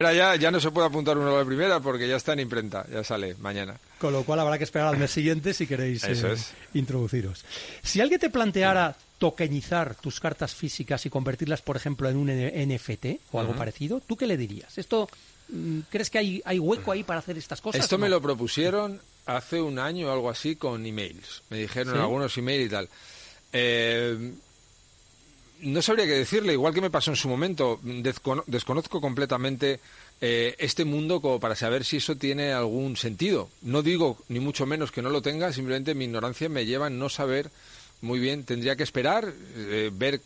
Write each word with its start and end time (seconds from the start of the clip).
Ya, 0.00 0.36
ya 0.36 0.52
no 0.52 0.60
se 0.60 0.70
puede 0.70 0.86
apuntar 0.86 1.18
uno 1.18 1.34
a 1.34 1.40
la 1.40 1.44
primera 1.44 1.80
porque 1.80 2.06
ya 2.06 2.14
está 2.14 2.32
en 2.32 2.38
imprenta, 2.38 2.86
ya 2.88 3.02
sale 3.02 3.34
mañana. 3.40 3.76
Con 3.98 4.12
lo 4.12 4.22
cual 4.22 4.38
habrá 4.38 4.56
que 4.56 4.62
esperar 4.62 4.86
al 4.86 4.96
mes 4.96 5.10
siguiente 5.10 5.52
si 5.52 5.66
queréis 5.66 6.04
eh, 6.04 6.36
introduciros. 6.74 7.44
Si 7.82 8.00
alguien 8.00 8.20
te 8.20 8.30
planteara 8.30 8.94
tokenizar 9.18 9.96
tus 9.96 10.20
cartas 10.20 10.54
físicas 10.54 11.04
y 11.04 11.10
convertirlas, 11.10 11.62
por 11.62 11.74
ejemplo, 11.74 12.08
en 12.08 12.16
un 12.16 12.28
NFT 12.28 13.06
o 13.32 13.40
algo 13.40 13.56
parecido, 13.56 13.98
¿tú 13.98 14.16
qué 14.16 14.28
le 14.28 14.36
dirías? 14.36 14.78
¿Esto 14.78 15.08
mm, 15.48 15.80
crees 15.90 16.10
que 16.10 16.18
hay, 16.18 16.42
hay 16.44 16.60
hueco 16.60 16.92
ahí 16.92 17.02
para 17.02 17.18
hacer 17.18 17.36
estas 17.36 17.60
cosas? 17.60 17.80
Esto 17.80 17.98
me 17.98 18.08
lo 18.08 18.22
propusieron 18.22 19.00
hace 19.26 19.60
un 19.60 19.80
año 19.80 20.10
o 20.10 20.12
algo 20.12 20.30
así 20.30 20.54
con 20.54 20.86
emails. 20.86 21.42
Me 21.50 21.58
dijeron 21.58 21.98
algunos 21.98 22.38
emails 22.38 22.66
y 22.66 22.68
tal. 22.68 22.88
Eh, 23.52 24.32
no 25.60 25.82
sabría 25.82 26.06
qué 26.06 26.12
decirle, 26.12 26.52
igual 26.52 26.74
que 26.74 26.80
me 26.80 26.90
pasó 26.90 27.10
en 27.10 27.16
su 27.16 27.28
momento. 27.28 27.80
desconozco 27.82 29.00
completamente 29.00 29.80
eh, 30.20 30.54
este 30.58 30.84
mundo 30.84 31.20
como 31.20 31.40
para 31.40 31.56
saber 31.56 31.84
si 31.84 31.98
eso 31.98 32.16
tiene 32.16 32.52
algún 32.52 32.96
sentido. 32.96 33.48
No 33.62 33.82
digo 33.82 34.18
ni 34.28 34.40
mucho 34.40 34.66
menos 34.66 34.92
que 34.92 35.02
no 35.02 35.10
lo 35.10 35.22
tenga, 35.22 35.52
simplemente 35.52 35.94
mi 35.94 36.04
ignorancia 36.04 36.48
me 36.48 36.66
lleva 36.66 36.86
a 36.86 36.90
no 36.90 37.08
saber 37.08 37.50
muy 38.00 38.18
bien. 38.18 38.44
Tendría 38.44 38.76
que 38.76 38.82
esperar, 38.82 39.32
eh, 39.56 39.90
ver 39.92 40.20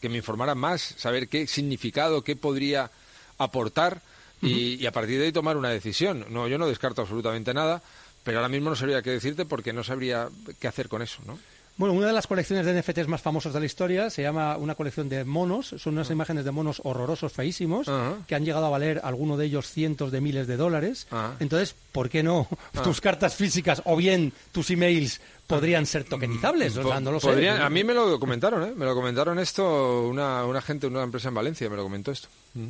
que 0.00 0.08
me 0.08 0.18
informaran 0.18 0.58
más, 0.58 0.94
saber 0.98 1.28
qué 1.28 1.46
significado, 1.46 2.22
qué 2.22 2.36
podría 2.36 2.90
aportar 3.38 4.02
y, 4.42 4.74
y, 4.74 4.86
a 4.86 4.92
partir 4.92 5.18
de 5.18 5.26
ahí 5.26 5.32
tomar 5.32 5.56
una 5.56 5.70
decisión. 5.70 6.26
No, 6.28 6.46
yo 6.48 6.58
no 6.58 6.68
descarto 6.68 7.02
absolutamente 7.02 7.54
nada, 7.54 7.82
pero 8.22 8.38
ahora 8.38 8.50
mismo 8.50 8.70
no 8.70 8.76
sabría 8.76 9.00
qué 9.00 9.10
decirte 9.10 9.46
porque 9.46 9.72
no 9.72 9.82
sabría 9.82 10.28
qué 10.60 10.68
hacer 10.68 10.88
con 10.88 11.00
eso, 11.00 11.20
¿no? 11.26 11.38
Bueno, 11.76 11.94
una 11.94 12.06
de 12.06 12.12
las 12.12 12.28
colecciones 12.28 12.64
de 12.64 12.80
NFTs 12.80 13.08
más 13.08 13.20
famosas 13.20 13.52
de 13.52 13.58
la 13.58 13.66
historia 13.66 14.08
se 14.08 14.22
llama 14.22 14.56
una 14.56 14.76
colección 14.76 15.08
de 15.08 15.24
monos. 15.24 15.74
Son 15.76 15.94
unas 15.94 16.08
imágenes 16.08 16.44
de 16.44 16.52
monos 16.52 16.80
horrorosos, 16.84 17.32
feísimos, 17.32 17.90
que 18.28 18.34
han 18.36 18.44
llegado 18.44 18.66
a 18.66 18.68
valer 18.68 19.00
alguno 19.02 19.36
de 19.36 19.46
ellos 19.46 19.68
cientos 19.68 20.12
de 20.12 20.20
miles 20.20 20.46
de 20.46 20.56
dólares. 20.56 21.08
Entonces, 21.40 21.74
¿por 21.90 22.08
qué 22.08 22.22
no 22.22 22.46
tus 22.84 23.00
cartas 23.00 23.34
físicas 23.34 23.82
o 23.86 23.96
bien 23.96 24.32
tus 24.52 24.70
emails 24.70 25.20
podrían 25.48 25.84
ser 25.86 26.04
tokenizables? 26.04 26.76
no 26.76 27.10
lo 27.10 27.18
sé. 27.18 27.48
A 27.50 27.70
mí 27.70 27.82
me 27.82 27.92
lo 27.92 28.20
comentaron, 28.20 28.62
¿eh? 28.62 28.72
Me 28.76 28.84
lo 28.84 28.94
comentaron 28.94 29.40
esto 29.40 30.06
una, 30.08 30.44
una 30.44 30.62
gente 30.62 30.86
de 30.86 30.92
una 30.92 31.02
empresa 31.02 31.28
en 31.28 31.34
Valencia, 31.34 31.68
me 31.68 31.76
lo 31.76 31.82
comentó 31.82 32.12
esto. 32.12 32.28
Mm. 32.54 32.68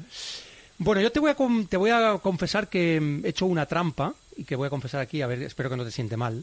Bueno, 0.78 1.02
yo 1.02 1.12
te 1.12 1.20
voy, 1.20 1.30
a 1.30 1.36
te 1.68 1.76
voy 1.76 1.90
a 1.90 2.18
confesar 2.18 2.68
que 2.68 2.96
he 3.22 3.28
hecho 3.28 3.46
una 3.46 3.66
trampa 3.66 4.14
y 4.36 4.44
que 4.44 4.56
voy 4.56 4.66
a 4.66 4.70
confesar 4.70 5.00
aquí, 5.00 5.22
a 5.22 5.26
ver, 5.26 5.42
espero 5.42 5.70
que 5.70 5.76
no 5.76 5.84
te 5.84 5.90
siente 5.90 6.16
mal 6.16 6.42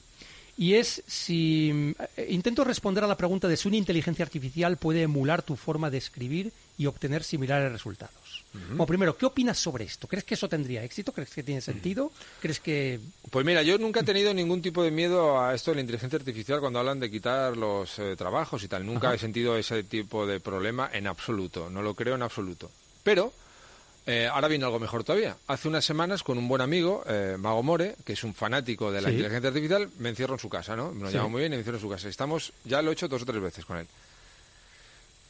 y 0.62 0.76
es 0.76 1.02
si 1.08 1.96
eh, 2.16 2.28
intento 2.30 2.64
responder 2.64 3.04
a 3.04 3.08
la 3.08 3.18
pregunta 3.18 3.48
de 3.48 3.58
si 3.58 3.68
una 3.68 3.78
inteligencia 3.78 4.24
artificial 4.24 4.78
puede 4.78 5.02
emular 5.02 5.42
tu 5.42 5.56
forma 5.56 5.90
de 5.90 5.98
escribir 5.98 6.54
y 6.78 6.86
obtener 6.86 7.24
similares 7.24 7.72
resultados. 7.72 8.46
Bueno, 8.54 8.86
primero, 8.86 9.18
¿qué 9.18 9.26
opinas 9.26 9.58
sobre 9.58 9.86
esto? 9.86 10.08
¿Crees 10.08 10.24
que 10.24 10.36
eso 10.36 10.48
tendría 10.48 10.84
éxito? 10.84 11.14
¿Crees 11.14 11.32
que 11.32 11.42
tiene 11.42 11.62
sentido? 11.62 12.12
¿Crees 12.40 12.60
que...? 12.60 13.00
Pues 13.32 13.44
mira, 13.44 13.64
yo 13.64 13.80
nunca 13.80 14.02
he 14.02 14.04
tenido 14.04 14.36
ningún 14.36 14.62
tipo 14.62 14.84
de 14.84 14.92
miedo 14.92 15.42
a 15.42 15.56
esto 15.56 15.72
de 15.72 15.76
la 15.76 15.82
inteligencia 15.82 16.20
artificial 16.20 16.60
cuando 16.60 16.78
hablan 16.78 17.00
de 17.00 17.10
quitar 17.10 17.58
los 17.58 17.98
eh, 17.98 18.16
trabajos 18.16 18.64
y 18.64 18.68
tal. 18.68 18.86
Nunca 18.86 19.12
he 19.16 19.18
sentido 19.18 19.58
ese 19.58 19.82
tipo 19.84 20.28
de 20.28 20.40
problema 20.40 20.92
en 20.94 21.08
absoluto. 21.08 21.72
No 21.72 21.82
lo 21.82 21.96
creo 21.96 22.14
en 22.14 22.22
absoluto. 22.22 22.70
Pero 23.02 23.34
eh, 24.06 24.28
ahora 24.32 24.48
viene 24.48 24.66
algo 24.66 24.80
mejor 24.80 25.04
todavía. 25.04 25.38
Hace 25.48 25.68
unas 25.68 25.86
semanas, 25.86 26.24
con 26.24 26.38
un 26.38 26.48
buen 26.48 26.62
amigo, 26.62 27.04
eh, 27.08 27.36
Mago 27.38 27.62
More, 27.62 27.96
que 28.04 28.14
es 28.14 28.24
un 28.24 28.34
fanático 28.34 28.92
de 28.92 29.02
la 29.02 29.12
inteligencia 29.12 29.50
artificial, 29.50 29.90
me 30.00 30.10
encierro 30.10 30.34
en 30.34 30.40
su 30.40 30.50
casa, 30.50 30.76
¿no? 30.76 30.92
Me 30.92 31.04
lo 31.04 31.12
llamo 31.12 31.30
muy 31.30 31.42
bien 31.42 31.54
y 31.54 31.56
me 31.56 31.60
encierro 31.60 31.78
en 31.78 31.84
su 31.84 31.90
casa. 31.90 32.10
Estamos, 32.10 32.52
ya 32.64 32.82
lo 32.82 32.90
he 32.90 32.94
hecho 32.94 33.08
dos 33.08 33.22
o 33.22 33.26
tres 33.26 33.42
veces 33.42 33.66
con 33.66 33.78
él. 33.78 33.88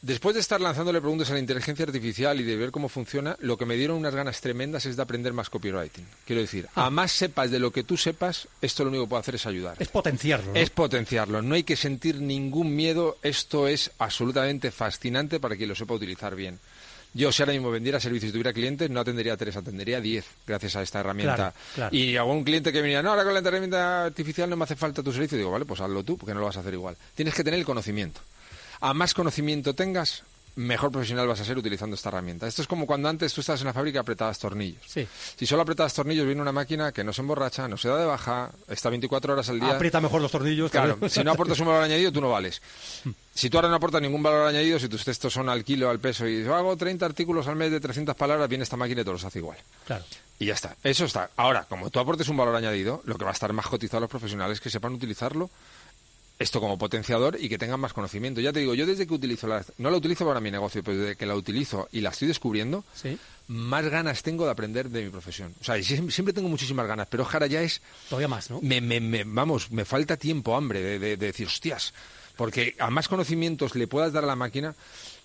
Después 0.02 0.34
de 0.34 0.40
estar 0.40 0.60
lanzándole 0.60 1.00
preguntas 1.00 1.30
a 1.30 1.34
la 1.34 1.38
inteligencia 1.38 1.84
artificial 1.84 2.40
y 2.40 2.42
de 2.42 2.56
ver 2.56 2.72
cómo 2.72 2.88
funciona, 2.88 3.36
lo 3.38 3.56
que 3.56 3.66
me 3.66 3.76
dieron 3.76 3.98
unas 3.98 4.12
ganas 4.12 4.40
tremendas 4.40 4.84
es 4.84 4.96
de 4.96 5.02
aprender 5.02 5.32
más 5.32 5.48
copywriting. 5.48 6.04
Quiero 6.26 6.42
decir, 6.42 6.66
ah. 6.74 6.86
a 6.86 6.90
más 6.90 7.12
sepas 7.12 7.52
de 7.52 7.60
lo 7.60 7.70
que 7.70 7.84
tú 7.84 7.96
sepas, 7.96 8.48
esto 8.60 8.82
lo 8.82 8.90
único 8.90 9.04
que 9.04 9.10
puede 9.10 9.20
hacer 9.20 9.36
es 9.36 9.46
ayudar. 9.46 9.76
Es 9.78 9.86
potenciarlo. 9.86 10.54
Es 10.56 10.70
potenciarlo. 10.70 11.40
No 11.40 11.54
hay 11.54 11.62
que 11.62 11.76
sentir 11.76 12.20
ningún 12.20 12.74
miedo. 12.74 13.18
Esto 13.22 13.68
es 13.68 13.92
absolutamente 13.98 14.72
fascinante 14.72 15.38
para 15.38 15.54
quien 15.54 15.68
lo 15.68 15.76
sepa 15.76 15.94
utilizar 15.94 16.34
bien. 16.34 16.58
Yo, 17.14 17.30
si 17.30 17.42
ahora 17.42 17.52
mismo 17.52 17.70
vendiera 17.70 18.00
servicios 18.00 18.30
y 18.30 18.32
tuviera 18.32 18.52
clientes, 18.52 18.88
no 18.88 19.00
atendería 19.00 19.34
a 19.34 19.36
tres, 19.36 19.56
atendería 19.56 19.98
a 19.98 20.00
diez, 20.00 20.24
gracias 20.46 20.76
a 20.76 20.82
esta 20.82 21.00
herramienta. 21.00 21.52
Y 21.90 22.16
algún 22.16 22.42
cliente 22.42 22.72
que 22.72 22.78
me 22.78 22.84
diría, 22.84 23.02
no, 23.02 23.10
ahora 23.10 23.24
con 23.24 23.34
la 23.34 23.40
herramienta 23.40 24.04
artificial 24.06 24.48
no 24.48 24.56
me 24.56 24.64
hace 24.64 24.76
falta 24.76 25.02
tu 25.02 25.12
servicio, 25.12 25.36
digo, 25.36 25.50
vale, 25.50 25.64
pues 25.66 25.80
hazlo 25.80 26.02
tú, 26.02 26.16
porque 26.16 26.32
no 26.32 26.40
lo 26.40 26.46
vas 26.46 26.56
a 26.56 26.60
hacer 26.60 26.72
igual. 26.72 26.96
Tienes 27.14 27.34
que 27.34 27.44
tener 27.44 27.60
el 27.60 27.66
conocimiento. 27.66 28.20
A 28.80 28.94
más 28.94 29.12
conocimiento 29.14 29.74
tengas, 29.74 30.22
mejor 30.56 30.90
profesional 30.90 31.28
vas 31.28 31.40
a 31.40 31.44
ser 31.44 31.58
utilizando 31.58 31.94
esta 31.96 32.08
herramienta. 32.08 32.46
Esto 32.46 32.62
es 32.62 32.68
como 32.68 32.86
cuando 32.86 33.08
antes 33.08 33.32
tú 33.32 33.42
estabas 33.42 33.60
en 33.60 33.66
la 33.66 33.72
fábrica 33.72 33.98
y 33.98 34.00
apretabas 34.00 34.38
tornillos. 34.38 34.82
Si 35.36 35.46
solo 35.46 35.62
apretabas 35.62 35.94
tornillos, 35.94 36.26
viene 36.26 36.40
una 36.40 36.52
máquina 36.52 36.92
que 36.92 37.04
no 37.04 37.12
se 37.12 37.20
emborracha, 37.20 37.68
no 37.68 37.76
se 37.76 37.88
da 37.88 37.98
de 37.98 38.06
baja, 38.06 38.50
está 38.68 38.88
24 38.90 39.34
horas 39.34 39.48
al 39.50 39.60
día. 39.60 39.74
Aprieta 39.74 40.00
mejor 40.00 40.22
los 40.22 40.30
tornillos. 40.30 40.70
Claro, 40.70 40.98
si 41.08 41.22
no 41.22 41.32
aportas 41.32 41.60
un 41.60 41.66
valor 41.66 41.84
añadido, 41.84 42.10
tú 42.10 42.20
no 42.20 42.30
vales. 42.30 42.60
Si 43.34 43.48
tú 43.48 43.56
ahora 43.56 43.68
no 43.68 43.76
aportas 43.76 44.02
ningún 44.02 44.22
valor 44.22 44.46
añadido, 44.46 44.78
si 44.78 44.88
tus 44.88 45.04
textos 45.04 45.32
son 45.32 45.48
al 45.48 45.64
kilo, 45.64 45.88
al 45.88 46.00
peso, 46.00 46.26
y 46.28 46.44
yo 46.44 46.54
hago 46.54 46.76
30 46.76 47.06
artículos 47.06 47.46
al 47.48 47.56
mes 47.56 47.70
de 47.70 47.80
300 47.80 48.14
palabras, 48.14 48.48
viene 48.48 48.64
esta 48.64 48.76
máquina 48.76 49.00
y 49.00 49.04
te 49.04 49.10
los 49.10 49.24
hace 49.24 49.38
igual. 49.38 49.56
Claro. 49.86 50.04
Y 50.38 50.46
ya 50.46 50.54
está. 50.54 50.76
Eso 50.82 51.06
está. 51.06 51.30
Ahora, 51.36 51.64
como 51.64 51.88
tú 51.90 51.98
aportes 51.98 52.28
un 52.28 52.36
valor 52.36 52.54
añadido, 52.54 53.02
lo 53.06 53.16
que 53.16 53.24
va 53.24 53.30
a 53.30 53.34
estar 53.34 53.52
más 53.52 53.66
cotizado 53.66 53.98
a 53.98 54.00
los 54.02 54.10
profesionales 54.10 54.60
que 54.60 54.68
sepan 54.70 54.92
utilizarlo 54.92 55.50
esto 56.38 56.60
como 56.60 56.76
potenciador 56.76 57.36
y 57.40 57.48
que 57.48 57.58
tengan 57.58 57.80
más 57.80 57.92
conocimiento. 57.92 58.40
Ya 58.40 58.52
te 58.52 58.60
digo, 58.60 58.74
yo 58.74 58.84
desde 58.84 59.06
que 59.06 59.14
utilizo 59.14 59.46
la... 59.46 59.64
No 59.78 59.90
la 59.90 59.96
utilizo 59.96 60.26
para 60.26 60.40
mi 60.40 60.50
negocio, 60.50 60.82
pero 60.82 60.98
desde 60.98 61.16
que 61.16 61.24
la 61.26 61.34
utilizo 61.36 61.88
y 61.92 62.00
la 62.00 62.10
estoy 62.10 62.28
descubriendo, 62.28 62.84
más 63.48 63.86
ganas 63.86 64.22
tengo 64.22 64.44
de 64.44 64.50
aprender 64.50 64.90
de 64.90 65.04
mi 65.04 65.10
profesión. 65.10 65.54
O 65.60 65.64
sea, 65.64 65.80
siempre 65.82 66.32
tengo 66.32 66.48
muchísimas 66.48 66.86
ganas, 66.86 67.06
pero 67.08 67.24
ahora 67.24 67.46
ya 67.46 67.62
es... 67.62 67.80
Todavía 68.08 68.28
más, 68.28 68.50
¿no? 68.50 68.60
Me, 68.60 68.80
me, 68.80 69.24
vamos, 69.24 69.70
me 69.70 69.84
falta 69.84 70.16
tiempo, 70.16 70.56
hambre, 70.56 70.80
de, 70.80 70.98
de 70.98 71.16
decir, 71.16 71.46
hostias, 71.46 71.94
porque 72.42 72.74
a 72.80 72.90
más 72.90 73.06
conocimientos 73.06 73.76
le 73.76 73.86
puedas 73.86 74.12
dar 74.12 74.24
a 74.24 74.26
la 74.26 74.34
máquina, 74.34 74.74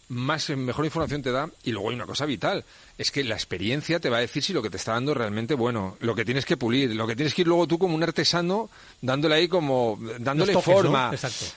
más 0.08 0.52
mejor 0.52 0.86
información 0.86 1.24
te 1.24 1.32
da. 1.32 1.50
Y 1.64 1.72
luego 1.72 1.90
hay 1.90 1.96
una 1.96 2.06
cosa 2.06 2.28
vital 2.28 2.64
es 2.96 3.10
que 3.10 3.24
la 3.24 3.34
experiencia 3.34 4.00
te 4.00 4.12
va 4.12 4.18
a 4.18 4.20
decir 4.20 4.44
si 4.44 4.54
lo 4.54 4.62
que 4.62 4.70
te 4.70 4.78
está 4.78 4.92
dando 4.92 5.14
es 5.14 5.18
realmente 5.18 5.56
bueno 5.56 5.98
lo 6.00 6.14
que 6.14 6.24
tienes 6.24 6.46
que 6.46 6.58
pulir 6.58 6.96
lo 6.96 7.08
que 7.08 7.16
tienes 7.16 7.34
que 7.34 7.42
ir 7.42 7.48
luego 7.48 7.66
tú 7.66 7.80
como 7.80 7.96
un 7.96 8.04
artesano 8.04 8.70
dándole 9.02 9.34
ahí 9.34 9.48
como 9.48 10.00
dándole 10.20 10.54
forma. 10.62 11.12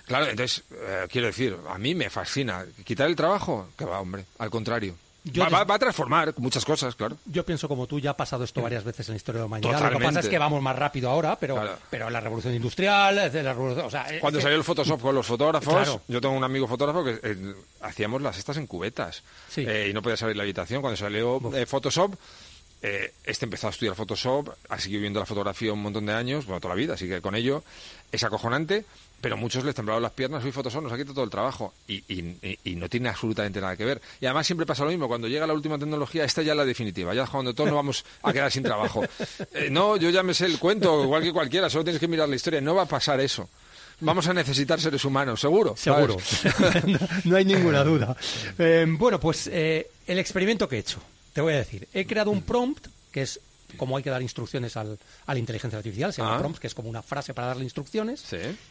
Claro 0.07 0.29
entonces 0.31 0.65
eh, 0.73 1.07
quiero 1.11 1.27
decir 1.27 1.55
a 1.69 1.77
mí 1.77 1.95
me 1.95 2.09
fascina 2.09 2.65
quitar 2.83 3.07
el 3.09 3.17
trabajo 3.17 3.69
que 3.77 3.85
va 3.85 4.01
hombre 4.01 4.25
al 4.39 4.49
contrario 4.49 4.95
Va, 5.39 5.75
a 5.75 5.79
transformar 5.79 6.35
muchas 6.39 6.65
cosas, 6.65 6.95
claro. 6.95 7.17
Yo 7.27 7.45
pienso 7.45 7.69
como 7.69 7.87
tú, 7.87 8.01
ya 8.01 8.11
ha 8.11 8.17
pasado 8.17 8.45
esto 8.45 8.63
varias 8.63 8.85
veces 8.85 9.09
en 9.09 9.15
la 9.15 9.17
historia 9.17 9.41
de 9.41 9.43
la 9.43 9.47
humanidad. 9.47 9.93
Lo 9.93 9.99
que 9.99 10.05
pasa 10.05 10.21
es 10.21 10.29
que 10.29 10.39
vamos 10.39 10.63
más 10.63 10.77
rápido 10.77 11.11
ahora, 11.11 11.37
pero, 11.39 11.79
pero 11.91 12.09
la 12.09 12.21
revolución 12.21 12.55
industrial, 12.55 13.17
la 13.17 13.53
revolución, 13.53 13.89
Cuando 14.21 14.41
salió 14.41 14.57
el 14.57 14.65
Photoshop 14.65 15.01
con 15.01 15.15
los 15.15 15.27
fotógrafos, 15.27 16.01
yo 16.09 16.21
tengo 16.21 16.35
un 16.35 16.45
amigo 16.45 16.67
fotógrafo 16.67 17.05
que 17.05 17.21
eh, 17.23 17.55
hacíamos 17.83 18.23
las 18.23 18.39
estas 18.39 18.57
en 18.57 18.67
cubetas 18.67 19.23
eh, 19.57 19.89
y 19.91 19.93
no 19.93 20.03
podía 20.03 20.17
salir 20.17 20.35
de 20.35 20.39
la 20.39 20.45
habitación. 20.45 20.81
Cuando 20.81 20.97
salió 20.97 21.41
eh, 21.55 21.67
Photoshop, 21.67 22.15
este 22.81 23.45
empezó 23.45 23.67
a 23.67 23.71
estudiar 23.71 23.95
Photoshop, 23.95 24.49
ha 24.71 24.79
seguido 24.79 25.03
viendo 25.03 25.21
la 25.21 25.27
fotografía 25.27 25.73
un 25.73 25.83
montón 25.83 26.07
de 26.07 26.15
años, 26.15 26.47
bueno, 26.47 26.61
toda 26.61 26.75
la 26.75 26.79
vida, 26.79 26.95
así 26.95 27.07
que 27.07 27.21
con 27.21 27.35
ello. 27.35 27.63
Es 28.11 28.25
acojonante 28.25 28.85
pero 29.21 29.37
muchos 29.37 29.65
les 29.65 29.75
temblaban 29.75 30.03
las 30.03 30.13
piernas, 30.13 30.43
soy 30.43 30.53
Photoshop 30.53 30.83
nos 30.83 30.93
ha 30.93 30.97
quitado 30.97 31.15
todo 31.15 31.25
el 31.25 31.31
trabajo 31.31 31.75
y, 31.87 32.77
no 32.77 32.89
tiene 32.89 33.09
absolutamente 33.11 33.61
nada 33.61 33.77
que 33.77 33.85
ver. 33.85 34.01
Y 34.21 34.27
además 34.27 34.47
siempre 34.47 34.67
pasa 34.67 34.85
lo 34.85 34.91
mismo, 34.91 35.09
cuando 35.09 35.29
llega 35.29 35.47
la 35.47 35.53
última 35.53 35.79
tecnología, 35.79 36.25
esta 36.25 36.43
ya 36.43 36.53
es 36.53 36.57
la 36.57 36.65
definitiva, 36.65 37.15
ya 37.15 37.27
cuando 37.27 37.55
todos 37.55 37.69
nos 37.69 37.77
vamos 37.77 38.05
a 38.23 38.33
quedar 38.33 38.51
sin 38.51 38.63
trabajo. 38.63 39.05
Eh, 39.53 39.69
no, 39.71 39.97
yo 39.97 40.11
ya 40.11 40.23
me 40.23 40.33
sé 40.33 40.47
el 40.47 40.59
cuento, 40.59 41.05
igual 41.05 41.23
que 41.23 41.33
cualquiera, 41.33 41.69
solo 41.69 41.85
tienes 41.85 42.01
que 42.01 42.09
mirar 42.09 42.29
la 42.29 42.37
historia, 42.37 42.61
no 42.61 42.75
va 42.75 42.83
a 42.83 42.87
pasar 42.87 43.21
eso. 43.21 43.49
Vamos 44.01 44.27
a 44.29 44.33
necesitar 44.33 44.81
seres 44.81 45.05
humanos, 45.05 45.41
seguro. 45.41 45.77
Seguro, 45.77 46.17
no, 47.25 47.37
hay 47.37 47.45
ninguna 47.45 47.85
duda. 47.85 48.17
Eh, 48.59 48.87
bueno, 48.89 49.21
pues 49.21 49.49
eh, 49.53 49.91
el 50.07 50.19
experimento 50.19 50.69
que 50.69 50.77
he 50.77 50.79
hecho, 50.79 51.01
te 51.35 51.41
voy 51.43 51.53
a 51.53 51.57
decir, 51.59 51.87
he 51.93 52.07
creado 52.07 52.31
un 52.31 52.43
prompt 52.43 52.87
que 53.13 53.23
es 53.23 53.41
como 53.77 53.97
hay 53.97 54.03
que 54.03 54.11
dar 54.11 54.23
instrucciones 54.23 54.77
al, 54.77 54.99
a 55.27 55.33
la 55.33 55.39
inteligencia 55.39 55.79
artificial, 55.79 56.13
se 56.13 56.23
llama 56.23 56.37
ah. 56.37 56.39
prompts, 56.39 56.61
que 56.61 56.67
es 56.67 56.75
como 56.75 56.89
una 56.89 57.03
frase 57.03 57.35
para 57.35 57.49
darle 57.49 57.65
instrucciones, 57.65 58.25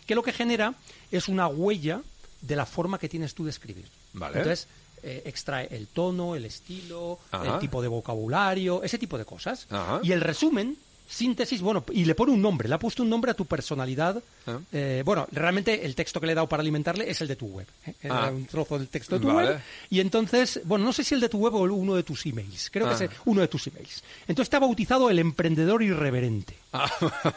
que 0.06 0.16
lo 0.16 0.24
que 0.24 0.34
genera 0.34 0.74
es 1.12 1.28
una 1.28 1.48
huella 1.48 2.02
de 2.42 2.56
la 2.56 2.66
forma 2.66 2.98
que 3.00 3.10
tienes 3.10 3.34
tú 3.34 3.44
de 3.44 3.52
escribir. 3.52 3.86
Entonces, 4.14 4.68
eh, 5.02 5.24
extrae 5.26 5.68
el 5.72 5.88
tono, 5.88 6.36
el 6.36 6.46
estilo, 6.46 7.20
el 7.32 7.60
tipo 7.60 7.82
de 7.82 7.88
vocabulario, 7.88 8.84
ese 8.84 8.98
tipo 8.98 9.18
de 9.18 9.26
cosas. 9.26 9.68
Y 10.04 10.12
el 10.12 10.22
resumen 10.22 10.78
síntesis, 11.10 11.62
bueno, 11.62 11.84
y 11.92 12.06
le 12.06 12.14
pone 12.14 12.32
un 12.32 12.42
nombre, 12.42 12.70
le 12.70 12.76
ha 12.76 12.80
puesto 12.80 13.02
un 13.02 13.10
nombre 13.10 13.32
a 13.32 13.34
tu 13.34 13.46
personalidad. 13.46 14.22
Ah. 14.46 14.60
Eh, 14.72 15.02
bueno, 15.04 15.28
realmente 15.32 15.86
el 15.86 15.96
texto 15.96 16.20
que 16.20 16.28
le 16.28 16.34
he 16.34 16.36
dado 16.36 16.48
para 16.48 16.62
alimentarle 16.62 17.10
es 17.10 17.20
el 17.22 17.28
de 17.28 17.36
tu 17.36 17.48
web. 17.48 17.68
¿eh? 17.88 17.94
Ah. 18.10 18.30
un 18.32 18.46
trozo 18.46 18.78
del 18.78 18.88
texto 18.88 19.16
de 19.16 19.22
tu 19.22 19.32
web. 19.32 19.60
Y 19.90 20.00
entonces, 20.00 20.62
bueno, 20.66 20.86
no 20.86 20.94
sé 20.94 21.04
si 21.04 21.16
el 21.16 21.22
de 21.22 21.30
tu 21.30 21.40
web 21.40 21.56
o 21.56 21.64
uno 21.64 21.96
de 21.96 22.04
tus 22.04 22.26
emails. 22.28 22.70
Creo 22.70 22.88
que 22.88 22.94
es 22.94 23.10
ah. 23.10 23.22
uno 23.26 23.42
de 23.42 23.48
tus 23.48 23.68
emails. 23.68 24.04
Entonces 24.28 24.50
te 24.50 24.56
ha 24.56 24.60
bautizado 24.60 25.10
el 25.10 25.20
emprendedor 25.20 25.82
irreverente. 25.82 26.56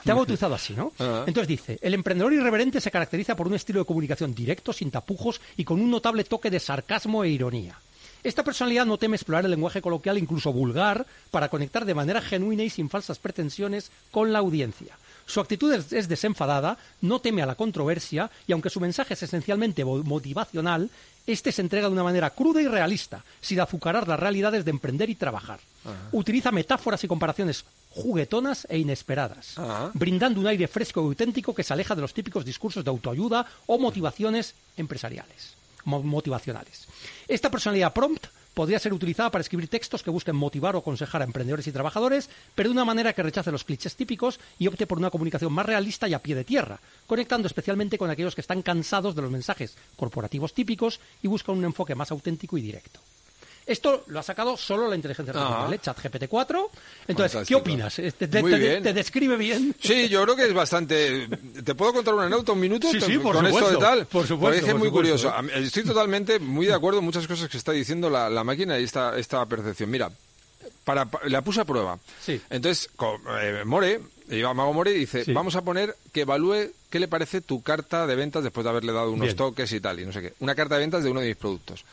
Te 0.05 0.13
ha 0.13 0.15
bautizado 0.15 0.55
así, 0.55 0.75
¿no? 0.75 0.93
Entonces 1.27 1.49
dice, 1.49 1.79
el 1.81 1.95
emprendedor 1.95 2.33
irreverente 2.35 2.81
se 2.81 2.91
caracteriza 2.91 3.35
por 3.35 3.49
un 3.49 3.55
estilo 3.55 3.81
de 3.81 3.87
comunicación 3.87 4.35
directo, 4.35 4.73
sin 4.73 4.91
tapujos 4.91 5.41
y 5.57 5.65
con 5.65 5.81
un 5.81 5.91
notable 5.91 6.25
toque 6.25 6.51
de 6.51 6.61
sarcasmo 6.61 7.25
e 7.25 7.31
ironía. 7.31 7.79
Esta 8.25 8.45
personalidad 8.45 8.87
no 8.87 8.99
teme 8.99 9.17
explorar 9.17 9.45
el 9.45 9.51
lenguaje 9.51 9.83
coloquial, 9.83 10.19
incluso 10.19 10.53
vulgar, 10.53 11.07
para 11.31 11.49
conectar 11.49 11.85
de 11.85 11.95
manera 11.95 12.21
genuina 12.21 12.63
y 12.63 12.71
sin 12.71 12.89
falsas 12.89 13.19
pretensiones 13.19 13.91
con 14.11 14.33
la 14.33 14.39
audiencia. 14.39 14.97
Su 15.27 15.41
actitud 15.41 15.73
es, 15.73 16.09
desenfadada, 16.09 16.79
no 17.01 17.21
teme 17.21 17.43
a 17.43 17.47
la 17.47 17.55
controversia 17.55 18.31
y 18.47 18.53
aunque 18.53 18.71
su 18.71 18.81
mensaje 18.81 19.15
es 19.15 19.23
esencialmente 19.23 19.85
motivacional, 19.85 20.91
este 21.27 21.53
se 21.53 21.63
entrega 21.63 21.87
de 21.87 21.93
una 21.93 22.03
manera 22.03 22.31
cruda 22.31 22.61
y 22.61 22.67
realista, 22.67 23.25
sin 23.41 23.61
azucarar 23.61 24.09
las 24.09 24.19
realidades 24.19 24.65
de 24.65 24.73
emprender 24.73 25.09
y 25.11 25.15
trabajar. 25.15 25.61
Utiliza 26.11 26.51
metáforas 26.51 27.03
y 27.05 27.09
comparaciones 27.09 27.65
juguetonas 27.91 28.67
e 28.69 28.79
inesperadas, 28.79 29.55
brindando 29.95 30.41
un 30.41 30.47
aire 30.49 30.67
fresco 30.67 31.01
y 31.01 31.05
auténtico 31.05 31.55
que 31.55 31.63
se 31.63 31.73
aleja 31.73 31.95
de 31.95 32.03
los 32.03 32.15
típicos 32.15 32.45
discursos 32.45 32.85
de 32.85 32.91
autoayuda 32.91 33.47
o 33.67 33.79
motivaciones 33.79 34.55
empresariales, 34.77 35.55
motivacionales. 35.85 36.87
Esta 37.29 37.51
personalidad 37.51 37.93
prompt 37.93 38.27
podría 38.55 38.79
ser 38.79 38.93
utilizada 38.93 39.31
para 39.31 39.43
escribir 39.43 39.69
textos 39.69 40.03
que 40.03 40.11
busquen 40.11 40.37
motivar 40.37 40.77
o 40.77 40.81
aconsejar 40.81 41.23
a 41.23 41.25
emprendedores 41.25 41.67
y 41.67 41.73
trabajadores, 41.73 42.29
pero 42.55 42.69
de 42.69 42.75
una 42.75 42.85
manera 42.85 43.13
que 43.13 43.23
rechace 43.23 43.53
los 43.53 43.65
clichés 43.65 43.97
típicos 43.97 44.41
y 44.59 44.67
opte 44.67 44.87
por 44.87 44.99
una 44.99 45.11
comunicación 45.11 45.53
más 45.53 45.67
realista 45.67 46.09
y 46.09 46.15
a 46.15 46.19
pie 46.19 46.35
de 46.35 46.45
tierra, 46.45 46.81
conectando 47.07 47.47
especialmente 47.47 47.99
con 47.99 48.11
aquellos 48.11 48.35
que 48.35 48.43
están 48.43 48.63
cansados 48.63 49.15
de 49.15 49.23
los 49.23 49.31
mensajes 49.31 49.77
corporativos 49.97 50.55
típicos 50.55 51.01
y 51.23 51.29
buscan 51.29 51.57
un 51.57 51.65
enfoque 51.65 51.95
más 51.95 52.11
auténtico 52.11 52.59
y 52.59 52.63
directo. 52.63 53.01
Esto 53.65 54.05
lo 54.09 54.19
ha 54.19 54.23
sacado 54.23 54.57
solo 54.57 54.89
la 54.89 54.97
inteligencia 54.97 55.33
artificial, 55.33 55.73
¿eh? 55.73 55.79
ChatGPT 55.79 56.29
4. 56.29 56.71
Entonces, 57.09 57.47
¿qué 57.47 57.55
opinas? 57.55 57.95
¿Te, 57.95 58.13
te, 58.13 58.93
describe 58.93 59.37
bien? 59.37 59.75
Sí, 59.81 60.09
yo 60.09 60.23
creo 60.25 60.35
que 60.35 60.47
es 60.47 60.53
bastante... 60.53 61.29
¿Te 61.65 61.75
puedo 61.75 61.93
contar 61.93 62.15
una 62.15 62.25
anécdota 62.25 62.53
un 62.53 62.61
minuto? 62.61 62.91
Sí, 62.91 63.01
sí, 63.01 63.19
por 63.19 63.37
con 63.37 63.47
supuesto, 63.47 63.71
esto 63.71 63.81
de 63.81 63.87
tal. 63.87 64.07
Por 64.07 64.27
supuesto. 64.27 64.61
Parece 64.61 64.75
muy 64.75 64.91
curioso. 64.91 65.33
Estoy 65.55 65.85
totalmente 65.85 66.39
muy 66.41 66.67
de 66.67 66.75
acuerdo 66.75 66.99
en 66.99 67.05
muchas 67.05 67.27
cosas 67.27 67.49
que 67.49 67.57
está 67.57 67.73
diciendo 67.73 68.11
la, 68.11 68.45
máquina 68.45 68.79
y 68.79 68.85
esta, 68.85 69.17
esta 69.17 69.47
percepción. 69.47 69.91
Mira, 69.91 70.11
para, 70.85 71.09
la 71.27 71.43
puse 71.43 71.61
a 71.61 71.65
prueba. 71.65 71.99
Sí. 72.21 72.41
Entonces, 72.51 72.91
eh, 73.41 73.63
More, 73.65 74.01
iba 74.31 74.55
Mago 74.55 74.73
More 74.73 74.91
y 74.91 74.99
dice, 74.99 75.25
vamos 75.33 75.55
a 75.55 75.63
poner 75.63 75.97
que 76.13 76.23
evalúe 76.23 76.73
qué 76.91 76.99
le 76.99 77.07
parece 77.07 77.41
tu 77.41 77.63
carta 77.63 78.07
de 78.07 78.17
ventas 78.17 78.43
después 78.43 78.65
de 78.65 78.71
haberle 78.71 78.93
dado 78.93 79.13
unos 79.13 79.37
toques 79.37 79.73
y 79.73 79.81
tal, 79.81 80.01
y 80.01 80.07
no 80.07 80.13
sé 80.13 80.21
qué. 80.21 80.33
Una 80.41 80.55
carta 80.55 80.75
de 80.75 80.81
ventas 80.81 81.05
de 81.05 81.11
uno 81.11 81.21
de 81.21 81.29
mis 81.29 81.37
productos. 81.37 81.85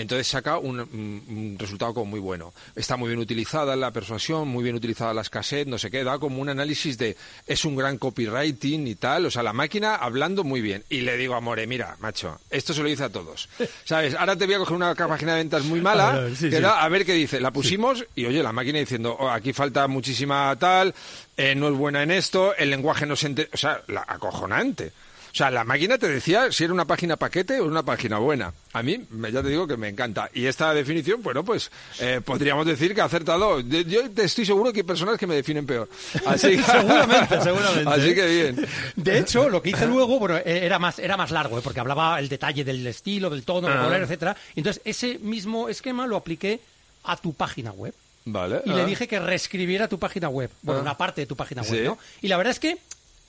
Entonces 0.00 0.26
saca 0.26 0.58
un, 0.58 1.56
resultado 1.58 1.94
como 1.94 2.06
muy 2.06 2.20
bueno. 2.20 2.52
Está 2.74 2.96
muy 2.96 3.08
bien 3.08 3.20
utilizada 3.20 3.76
la 3.76 3.90
persuasión, 3.90 4.48
muy 4.48 4.64
bien 4.64 4.74
utilizada 4.74 5.12
las 5.12 5.30
cassettes, 5.30 5.66
no 5.66 5.78
sé 5.78 5.90
qué, 5.90 6.04
da 6.04 6.18
como 6.18 6.40
un 6.40 6.48
análisis 6.48 6.96
de 6.98 7.16
es 7.46 7.64
un 7.64 7.76
gran 7.76 7.98
copywriting 7.98 8.86
y 8.86 8.94
tal, 8.94 9.26
o 9.26 9.30
sea, 9.30 9.42
la 9.42 9.52
máquina 9.52 9.96
hablando 9.96 10.44
muy 10.44 10.60
bien. 10.60 10.84
Y 10.88 11.02
le 11.02 11.16
digo 11.16 11.34
a 11.34 11.40
More, 11.40 11.66
mira, 11.66 11.96
macho, 12.00 12.40
esto 12.50 12.72
se 12.72 12.82
lo 12.82 12.88
dice 12.88 13.04
a 13.04 13.08
todos. 13.10 13.48
¿Sabes? 13.84 14.14
Ahora 14.14 14.36
te 14.36 14.46
voy 14.46 14.54
a 14.54 14.58
coger 14.58 14.76
una 14.76 14.94
página 14.94 15.32
de 15.32 15.38
ventas 15.38 15.64
muy 15.64 15.80
mala, 15.80 16.28
a 16.80 16.88
ver 16.88 17.04
qué 17.04 17.12
dice. 17.12 17.40
La 17.40 17.50
pusimos 17.50 18.04
y 18.14 18.24
oye, 18.24 18.42
la 18.42 18.52
máquina 18.52 18.78
diciendo, 18.78 19.16
oh, 19.18 19.28
aquí 19.28 19.52
falta 19.52 19.86
muchísima 19.86 20.56
tal, 20.58 20.94
eh, 21.36 21.54
no 21.54 21.68
es 21.68 21.74
buena 21.74 22.02
en 22.02 22.10
esto, 22.10 22.54
el 22.56 22.70
lenguaje 22.70 23.06
no 23.06 23.16
se 23.16 23.26
entiende, 23.26 23.50
o 23.52 23.56
sea, 23.56 23.82
la, 23.88 24.04
acojonante. 24.06 24.92
O 25.32 25.36
sea, 25.36 25.50
la 25.50 25.64
máquina 25.64 25.96
te 25.96 26.08
decía 26.08 26.50
si 26.50 26.64
era 26.64 26.72
una 26.72 26.84
página 26.84 27.16
paquete 27.16 27.60
o 27.60 27.66
una 27.66 27.84
página 27.84 28.18
buena. 28.18 28.52
A 28.72 28.82
mí, 28.82 29.00
ya 29.32 29.42
te 29.42 29.48
digo 29.48 29.66
que 29.66 29.76
me 29.76 29.88
encanta. 29.88 30.28
Y 30.34 30.46
esta 30.46 30.74
definición, 30.74 31.22
bueno, 31.22 31.44
pues 31.44 31.70
eh, 32.00 32.20
podríamos 32.24 32.66
decir 32.66 32.94
que 32.94 33.00
ha 33.00 33.04
acertado. 33.04 33.60
Yo 33.60 34.00
estoy 34.16 34.44
seguro 34.44 34.72
que 34.72 34.80
hay 34.80 34.84
personas 34.84 35.18
que 35.18 35.26
me 35.26 35.34
definen 35.34 35.66
peor. 35.66 35.88
Así 36.26 36.56
seguramente, 36.62 37.40
seguramente. 37.40 37.90
Así 37.90 38.14
que 38.14 38.26
bien. 38.26 38.68
De 38.96 39.18
hecho, 39.18 39.48
lo 39.48 39.62
que 39.62 39.70
hice 39.70 39.86
luego, 39.86 40.18
bueno, 40.18 40.36
era 40.44 40.78
más, 40.78 40.98
era 40.98 41.16
más 41.16 41.30
largo, 41.30 41.58
¿eh? 41.58 41.62
porque 41.62 41.80
hablaba 41.80 42.18
el 42.18 42.28
detalle 42.28 42.64
del 42.64 42.86
estilo, 42.86 43.30
del 43.30 43.44
tono, 43.44 43.68
del 43.68 43.78
ah. 43.78 43.84
color, 43.84 44.02
etcétera. 44.02 44.36
Entonces, 44.56 44.82
ese 44.84 45.18
mismo 45.20 45.68
esquema 45.68 46.06
lo 46.06 46.16
apliqué 46.16 46.60
a 47.04 47.16
tu 47.16 47.34
página 47.34 47.72
web. 47.72 47.94
Vale. 48.24 48.62
Y 48.64 48.70
le 48.70 48.82
ah. 48.82 48.86
dije 48.86 49.08
que 49.08 49.18
reescribiera 49.18 49.88
tu 49.88 49.98
página 49.98 50.28
web. 50.28 50.50
Bueno, 50.62 50.80
ah. 50.80 50.82
una 50.82 50.96
parte 50.96 51.22
de 51.22 51.26
tu 51.26 51.36
página 51.36 51.62
web, 51.62 51.84
¿no? 51.84 51.98
Y 52.20 52.28
la 52.28 52.36
verdad 52.36 52.52
es 52.52 52.60
que 52.60 52.78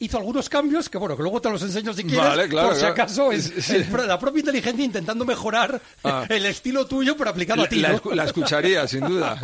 hizo 0.02 0.18
algunos 0.18 0.50
cambios 0.50 0.90
que, 0.90 0.98
bueno, 0.98 1.16
que 1.16 1.22
luego 1.22 1.40
te 1.42 1.50
los 1.50 1.62
enseño 1.62 1.94
si 1.94 2.04
quieres, 2.04 2.50
por 2.50 2.76
si 2.76 2.86
acaso 2.86 3.32
es, 3.32 3.90
la 3.90 4.20
propia 4.20 4.40
inteligencia 4.40 4.84
intentando 4.84 5.24
mejorar 5.26 5.80
ah. 6.04 6.26
el 6.28 6.46
estilo 6.48 6.86
tuyo, 6.86 7.16
pero 7.16 7.30
aplicado 7.30 7.64
a 7.64 7.68
ti. 7.68 7.78
La, 7.78 8.24
escucharía, 8.26 8.88
sin 8.88 9.02
duda. 9.02 9.40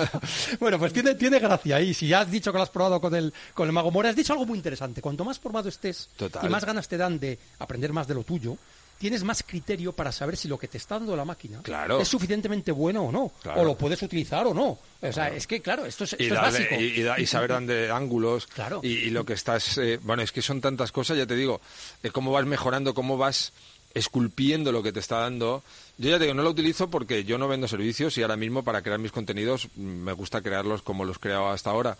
bueno, 0.60 0.78
pues 0.78 0.92
tiene, 0.92 1.16
tiene 1.16 1.38
gracia. 1.40 1.80
Y 1.80 1.92
si 1.92 2.06
ya 2.06 2.20
has 2.20 2.30
dicho 2.30 2.52
que 2.52 2.58
lo 2.58 2.62
has 2.62 2.70
probado 2.70 3.00
con 3.00 3.14
el, 3.14 3.34
con 3.52 3.66
el 3.66 3.72
Mago 3.72 3.90
Mora, 3.90 4.10
has 4.10 4.16
dicho 4.16 4.32
algo 4.32 4.46
muy 4.46 4.56
interesante. 4.56 5.02
Cuanto 5.02 5.24
más 5.24 5.38
formado 5.38 5.68
estés 5.68 6.08
y 6.42 6.48
más 6.48 6.64
ganas 6.64 6.86
te 6.88 6.96
dan 6.96 7.18
de 7.18 7.38
aprender 7.58 7.92
más 7.92 8.06
de 8.06 8.14
lo 8.14 8.22
tuyo, 8.22 8.56
tienes 8.98 9.24
más 9.24 9.42
criterio 9.42 9.92
para 9.92 10.12
saber 10.12 10.36
si 10.36 10.48
lo 10.48 10.58
que 10.58 10.68
te 10.68 10.78
está 10.78 10.98
dando 10.98 11.16
la 11.16 11.24
máquina 11.24 11.60
es 12.00 12.08
suficientemente 12.08 12.72
bueno 12.72 13.04
o 13.04 13.12
no, 13.12 13.32
o 13.54 13.64
lo 13.64 13.76
puedes 13.76 14.02
utilizar 14.02 14.46
o 14.46 14.54
no. 14.54 14.78
O 15.00 15.12
sea, 15.12 15.28
es 15.28 15.46
que, 15.46 15.60
claro, 15.60 15.84
esto 15.84 16.04
es, 16.04 16.30
básico. 16.30 16.74
Y, 16.76 17.26
saber 17.26 17.50
dónde 17.50 17.90
ángulos 17.92 18.48
y, 18.82 19.10
lo 19.10 19.24
que 19.24 19.34
estás... 19.34 19.78
Eh, 19.78 19.98
bueno, 20.02 20.22
es 20.22 20.32
que 20.32 20.42
son 20.42 20.60
tantas 20.60 20.92
cosas, 20.92 21.16
ya 21.16 21.26
te 21.26 21.36
digo, 21.36 21.60
eh, 22.02 22.10
cómo 22.10 22.32
vas 22.32 22.46
mejorando, 22.46 22.94
cómo 22.94 23.16
vas 23.16 23.52
esculpiendo 23.96 24.72
lo 24.72 24.82
que 24.82 24.92
te 24.92 25.00
está 25.00 25.20
dando. 25.20 25.62
Yo 25.96 26.10
ya 26.10 26.18
te 26.18 26.24
digo, 26.24 26.34
no 26.34 26.42
lo 26.42 26.50
utilizo 26.50 26.90
porque 26.90 27.24
yo 27.24 27.38
no 27.38 27.48
vendo 27.48 27.66
servicios 27.66 28.18
y 28.18 28.22
ahora 28.22 28.36
mismo 28.36 28.62
para 28.62 28.82
crear 28.82 28.98
mis 28.98 29.12
contenidos 29.12 29.68
me 29.76 30.12
gusta 30.12 30.42
crearlos 30.42 30.82
como 30.82 31.04
los 31.04 31.16
he 31.16 31.20
creado 31.20 31.48
hasta 31.48 31.70
ahora. 31.70 31.96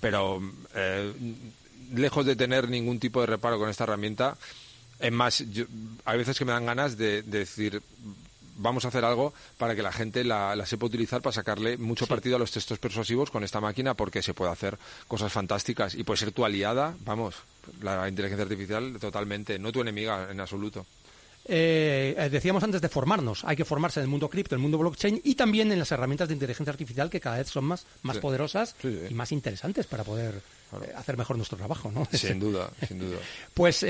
Pero 0.00 0.40
eh, 0.74 1.12
lejos 1.94 2.24
de 2.24 2.36
tener 2.36 2.68
ningún 2.68 3.00
tipo 3.00 3.20
de 3.20 3.26
reparo 3.26 3.58
con 3.58 3.68
esta 3.68 3.84
herramienta, 3.84 4.36
es 5.00 5.12
más, 5.12 5.44
hay 6.04 6.18
veces 6.18 6.38
que 6.38 6.44
me 6.44 6.52
dan 6.52 6.66
ganas 6.66 6.96
de, 6.96 7.22
decir, 7.22 7.82
vamos 8.56 8.84
a 8.84 8.88
hacer 8.88 9.04
algo 9.04 9.32
para 9.56 9.74
que 9.74 9.82
la 9.82 9.92
gente 9.92 10.24
la, 10.24 10.54
sepa 10.66 10.86
utilizar 10.86 11.22
para 11.22 11.32
sacarle 11.32 11.78
mucho 11.78 12.06
partido 12.06 12.36
a 12.36 12.38
los 12.38 12.50
textos 12.50 12.78
persuasivos 12.78 13.30
con 13.30 13.42
esta 13.42 13.60
máquina 13.60 13.94
porque 13.94 14.22
se 14.22 14.34
puede 14.34 14.52
hacer 14.52 14.78
cosas 15.08 15.32
fantásticas 15.32 15.94
y 15.94 16.04
puede 16.04 16.18
ser 16.18 16.32
tu 16.32 16.44
aliada, 16.44 16.94
vamos, 17.04 17.36
la 17.82 18.08
inteligencia 18.08 18.44
artificial 18.44 18.98
totalmente, 19.00 19.58
no 19.58 19.72
tu 19.72 19.80
enemiga 19.80 20.28
en 20.30 20.40
absoluto. 20.40 20.86
Eh, 21.46 22.14
eh, 22.16 22.28
decíamos 22.28 22.62
antes 22.62 22.80
de 22.82 22.88
formarnos, 22.88 23.44
hay 23.44 23.56
que 23.56 23.64
formarse 23.64 24.00
en 24.00 24.04
el 24.04 24.10
mundo 24.10 24.28
cripto, 24.28 24.54
en 24.54 24.58
el 24.58 24.62
mundo 24.62 24.78
blockchain 24.78 25.20
y 25.24 25.34
también 25.34 25.72
en 25.72 25.78
las 25.78 25.90
herramientas 25.90 26.28
de 26.28 26.34
inteligencia 26.34 26.70
artificial 26.70 27.08
que 27.08 27.18
cada 27.18 27.38
vez 27.38 27.48
son 27.48 27.64
más, 27.64 27.86
más 28.02 28.18
poderosas 28.18 28.76
y 28.84 29.14
más 29.14 29.32
interesantes 29.32 29.86
para 29.86 30.04
poder 30.04 30.34
eh, 30.34 30.92
hacer 30.94 31.16
mejor 31.16 31.36
nuestro 31.36 31.56
trabajo, 31.56 31.90
¿no? 31.90 32.06
Sin 32.12 32.38
duda, 32.40 32.70
sin 32.86 32.98
duda. 32.98 33.18
Pues 33.54 33.84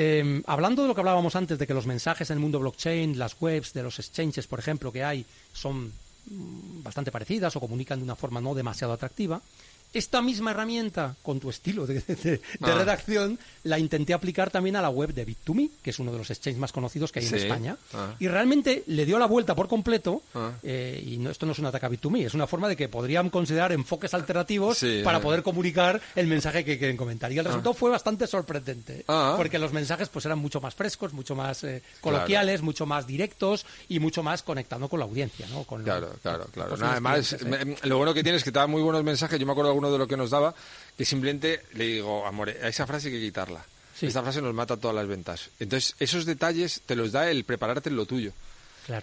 hablando 0.46 0.82
de 0.82 0.88
lo 0.88 0.94
que 0.94 1.00
hablábamos 1.00 1.34
antes, 1.34 1.58
de 1.58 1.66
que 1.66 1.74
los 1.74 1.86
mensajes 1.86 2.30
en 2.30 2.34
el 2.34 2.40
mundo 2.40 2.60
blockchain, 2.60 3.18
las 3.18 3.36
webs 3.40 3.72
de 3.72 3.82
los 3.82 3.98
exchanges, 3.98 4.46
por 4.46 4.60
ejemplo, 4.60 4.92
que 4.92 5.02
hay, 5.02 5.26
son 5.52 5.92
mm, 6.26 6.82
bastante 6.84 7.10
parecidas 7.10 7.56
o 7.56 7.60
comunican 7.60 7.98
de 7.98 8.04
una 8.04 8.16
forma 8.16 8.40
no 8.40 8.54
demasiado 8.54 8.92
atractiva, 8.92 9.42
esta 9.92 10.22
misma 10.22 10.52
herramienta, 10.52 11.16
con 11.22 11.40
tu 11.40 11.50
estilo 11.50 11.86
de, 11.86 12.40
ah. 12.60 12.74
redacción, 12.74 13.38
la 13.64 13.78
intenté 13.78 14.14
aplicar 14.14 14.50
también 14.50 14.76
a 14.76 14.82
la 14.82 14.88
web 14.88 15.12
de 15.12 15.26
Bit2Me, 15.26 15.70
que 15.82 15.90
es 15.90 15.98
uno 15.98 16.12
de 16.12 16.18
los 16.18 16.30
exchanges 16.30 16.60
más 16.60 16.72
conocidos 16.72 17.12
que 17.12 17.20
hay 17.20 17.26
en 17.26 17.34
España. 17.34 17.76
Ah. 17.92 18.14
Y 18.18 18.28
realmente 18.28 18.84
le 18.86 19.04
dio 19.04 19.18
la 19.18 19.26
vuelta 19.26 19.54
por 19.54 19.68
completo. 19.68 20.22
Ah. 20.34 20.52
Eh, 20.62 21.02
y 21.04 21.26
esto 21.26 21.46
no 21.46 21.52
es 21.52 21.58
un 21.58 21.66
ataque 21.66 21.86
a 21.86 21.90
Bit2Me, 21.90 22.26
es 22.26 22.34
una 22.34 22.46
forma 22.46 22.68
de 22.68 22.76
que 22.76 22.88
podrían 22.88 23.30
considerar 23.30 23.72
enfoques 23.72 24.14
alternativos 24.14 24.84
para 25.04 25.20
poder 25.20 25.42
comunicar 25.42 26.00
el 26.14 26.26
mensaje 26.26 26.64
que 26.64 26.78
quieren 26.78 26.96
comentar. 26.96 27.32
Y 27.32 27.38
el 27.38 27.44
resultado 27.44 27.74
fue 27.74 27.90
bastante 27.90 28.26
sorprendente, 28.26 29.04
porque 29.36 29.58
los 29.58 29.72
mensajes 29.72 30.08
pues 30.08 30.24
eran 30.26 30.38
mucho 30.38 30.60
más 30.60 30.74
frescos, 30.74 31.12
mucho 31.12 31.34
más 31.34 31.64
eh, 31.64 31.82
coloquiales, 32.00 32.62
mucho 32.62 32.86
más 32.86 33.06
directos 33.06 33.66
y 33.88 33.98
mucho 33.98 34.22
más 34.22 34.42
conectando 34.42 34.88
con 34.88 35.00
la 35.00 35.06
audiencia. 35.06 35.46
¿no? 35.48 35.64
claro, 35.64 36.10
claro, 36.22 36.46
claro. 36.52 36.76
además, 36.80 37.36
lo 37.82 37.96
bueno 37.96 38.14
que 38.14 38.22
tienes 38.22 38.40
es 38.40 38.44
que 38.44 38.52
te 38.52 38.60
muy 38.66 38.82
buenos 38.82 39.02
mensajes. 39.02 39.38
Yo 39.38 39.46
me 39.46 39.52
acuerdo 39.52 39.79
uno 39.80 39.90
de 39.90 39.98
lo 39.98 40.06
que 40.06 40.16
nos 40.16 40.30
daba, 40.30 40.54
que 40.96 41.04
simplemente 41.04 41.62
le 41.74 41.84
digo, 41.84 42.26
amor, 42.26 42.50
a 42.50 42.68
esa 42.68 42.86
frase 42.86 43.08
hay 43.08 43.14
que 43.14 43.20
quitarla. 43.20 43.64
Esta 44.00 44.22
frase 44.22 44.40
nos 44.40 44.54
mata 44.54 44.76
todas 44.76 44.94
las 44.94 45.06
ventas. 45.06 45.50
Entonces, 45.58 45.94
esos 45.98 46.24
detalles 46.24 46.80
te 46.86 46.96
los 46.96 47.12
da 47.12 47.30
el 47.30 47.44
prepararte 47.44 47.90
en 47.90 47.96
lo 47.96 48.06
tuyo. 48.06 48.32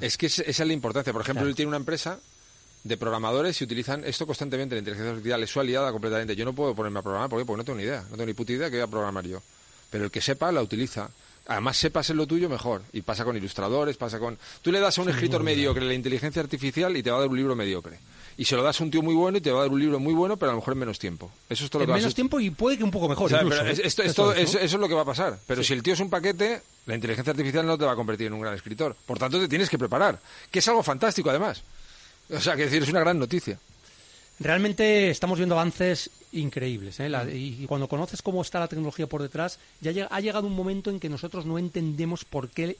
Es 0.01 0.17
que 0.17 0.25
esa 0.25 0.43
es 0.43 0.59
la 0.59 0.73
importancia. 0.73 1.13
Por 1.13 1.21
ejemplo, 1.21 1.45
él 1.45 1.55
tiene 1.55 1.69
una 1.69 1.77
empresa 1.77 2.19
de 2.83 2.97
programadores 2.97 3.61
y 3.61 3.63
utilizan 3.63 4.03
esto 4.05 4.25
constantemente. 4.25 4.75
La 4.75 4.79
inteligencia 4.79 5.11
artificial 5.11 5.43
es 5.43 5.49
su 5.49 5.59
aliada 5.59 5.91
completamente. 5.91 6.35
Yo 6.35 6.45
no 6.45 6.53
puedo 6.53 6.73
ponerme 6.73 6.99
a 6.99 7.03
programar 7.03 7.29
porque, 7.29 7.45
porque 7.45 7.57
no 7.57 7.63
tengo 7.63 7.77
ni 7.77 7.83
idea. 7.83 8.01
No 8.09 8.11
tengo 8.11 8.25
ni 8.25 8.33
puta 8.33 8.53
idea 8.53 8.69
que 8.69 8.77
voy 8.77 8.83
a 8.83 8.87
programar 8.87 9.25
yo. 9.25 9.41
Pero 9.91 10.05
el 10.05 10.11
que 10.11 10.21
sepa, 10.21 10.51
la 10.51 10.61
utiliza. 10.61 11.09
Además, 11.47 11.77
sepas 11.77 12.09
en 12.09 12.17
lo 12.17 12.25
tuyo 12.25 12.49
mejor. 12.49 12.81
Y 12.91 13.01
pasa 13.01 13.23
con 13.23 13.37
ilustradores, 13.37 13.97
pasa 13.97 14.19
con... 14.19 14.37
Tú 14.61 14.71
le 14.71 14.79
das 14.79 14.97
a 14.97 15.01
un 15.03 15.09
escritor 15.09 15.43
mediocre 15.43 15.85
la 15.85 15.93
inteligencia 15.93 16.41
artificial 16.41 16.97
y 16.97 17.03
te 17.03 17.11
va 17.11 17.17
a 17.17 17.19
dar 17.21 17.29
un 17.29 17.37
libro 17.37 17.55
mediocre 17.55 17.99
y 18.37 18.45
se 18.45 18.55
lo 18.55 18.61
das 18.61 18.79
a 18.79 18.83
un 18.83 18.91
tío 18.91 19.01
muy 19.01 19.15
bueno 19.15 19.39
y 19.39 19.41
te 19.41 19.51
va 19.51 19.59
a 19.59 19.61
dar 19.63 19.71
un 19.71 19.79
libro 19.79 19.99
muy 19.99 20.13
bueno, 20.13 20.37
pero 20.37 20.51
a 20.51 20.53
lo 20.53 20.59
mejor 20.59 20.73
en 20.73 20.79
menos 20.79 20.99
tiempo. 20.99 21.31
Eso 21.49 21.65
es 21.65 21.71
todo 21.71 21.81
en 21.81 21.89
lo 21.89 21.95
que 21.95 22.01
menos 22.01 22.13
tiempo 22.13 22.39
y 22.39 22.51
puede 22.51 22.77
que 22.77 22.83
un 22.83 22.91
poco 22.91 23.09
mejor. 23.09 23.31
esto, 23.83 24.03
eso, 24.03 24.59
es 24.59 24.73
lo 24.73 24.87
que 24.87 24.93
va 24.93 25.01
a 25.01 25.05
pasar. 25.05 25.39
Pero 25.47 25.63
si 25.63 25.73
el 25.73 25.81
tío 25.81 25.93
es 25.93 25.99
un 25.99 26.09
paquete, 26.09 26.61
la 26.85 26.93
inteligencia 26.93 27.31
artificial 27.31 27.65
no 27.65 27.77
te 27.77 27.85
va 27.85 27.93
a 27.93 27.95
convertir 27.95 28.27
en 28.27 28.33
un 28.33 28.41
gran 28.41 28.53
escritor. 28.53 28.95
Por 29.05 29.17
tanto, 29.17 29.39
te 29.39 29.47
tienes 29.47 29.69
que 29.69 29.79
preparar, 29.79 30.19
que 30.51 30.59
es 30.59 30.67
algo 30.67 30.83
fantástico 30.83 31.31
además. 31.31 31.63
O 32.29 32.39
sea, 32.39 32.55
que 32.55 32.65
decir, 32.65 32.83
es 32.83 32.89
una 32.89 32.99
gran 32.99 33.17
noticia. 33.17 33.57
Realmente 34.39 35.09
estamos 35.09 35.39
viendo 35.39 35.55
avances 35.55 36.11
increíbles. 36.31 36.99
¿eh? 36.99 37.09
y, 37.33 37.65
cuando 37.65 37.87
conoces 37.87 38.21
cómo 38.21 38.43
está 38.43 38.59
la 38.59 38.67
tecnología 38.67 39.07
por 39.07 39.23
detrás, 39.23 39.57
ya 39.81 40.07
ha 40.11 40.21
llegado 40.21 40.45
un 40.45 40.55
momento 40.55 40.91
en 40.91 40.99
que 40.99 41.09
nosotros 41.09 41.47
no 41.47 41.57
entendemos 41.57 42.23
por 42.23 42.49
qué 42.49 42.77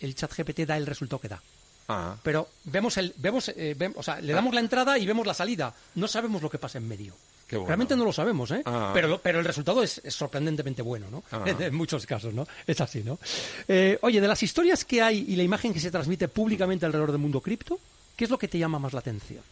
el 0.00 0.14
chat 0.14 0.32
GPT 0.36 0.60
da 0.66 0.76
el 0.76 0.86
resultado 0.86 1.20
que 1.20 1.28
da. 1.28 1.40
Ah. 1.88 2.16
pero 2.22 2.48
vemos 2.64 2.96
el, 2.96 3.14
vemos, 3.16 3.48
eh, 3.56 3.76
o 3.94 4.02
sea, 4.02 4.20
le 4.20 4.32
damos 4.32 4.54
la 4.54 4.60
entrada 4.60 4.98
y 4.98 5.06
vemos 5.06 5.26
la 5.26 5.34
salida. 5.34 5.74
No 5.94 6.08
sabemos 6.08 6.42
lo 6.42 6.50
que 6.50 6.58
pasa 6.58 6.78
en 6.78 6.88
medio. 6.88 7.14
Realmente 7.50 7.96
no 7.96 8.04
lo 8.04 8.12
sabemos, 8.12 8.50
¿eh? 8.50 8.62
Ah. 8.66 8.90
Pero, 8.92 9.18
pero 9.22 9.38
el 9.38 9.44
resultado 9.44 9.82
es, 9.82 10.02
sorprendentemente 10.08 10.82
bueno, 10.82 11.06
¿no? 11.10 11.22
en 11.46 11.74
muchos 11.74 12.04
casos, 12.04 12.34
¿no? 12.34 12.46
Es 12.66 12.80
así, 12.80 13.02
¿no? 13.02 13.18
Eh, 13.66 13.98
oye, 14.02 14.20
de 14.20 14.28
las 14.28 14.42
historias 14.42 14.84
que 14.84 15.00
hay 15.00 15.24
y 15.28 15.36
la 15.36 15.42
imagen 15.42 15.72
que 15.72 15.80
se 15.80 15.90
transmite 15.90 16.28
públicamente 16.28 16.84
alrededor 16.84 17.12
del 17.12 17.20
mundo 17.20 17.40
cripto, 17.40 17.78
¿qué 18.16 18.24
es 18.24 18.30
lo 18.30 18.38
que 18.38 18.48
te 18.48 18.58
llama 18.58 18.78
más 18.78 18.92
la 18.92 19.00
atención? 19.00 19.42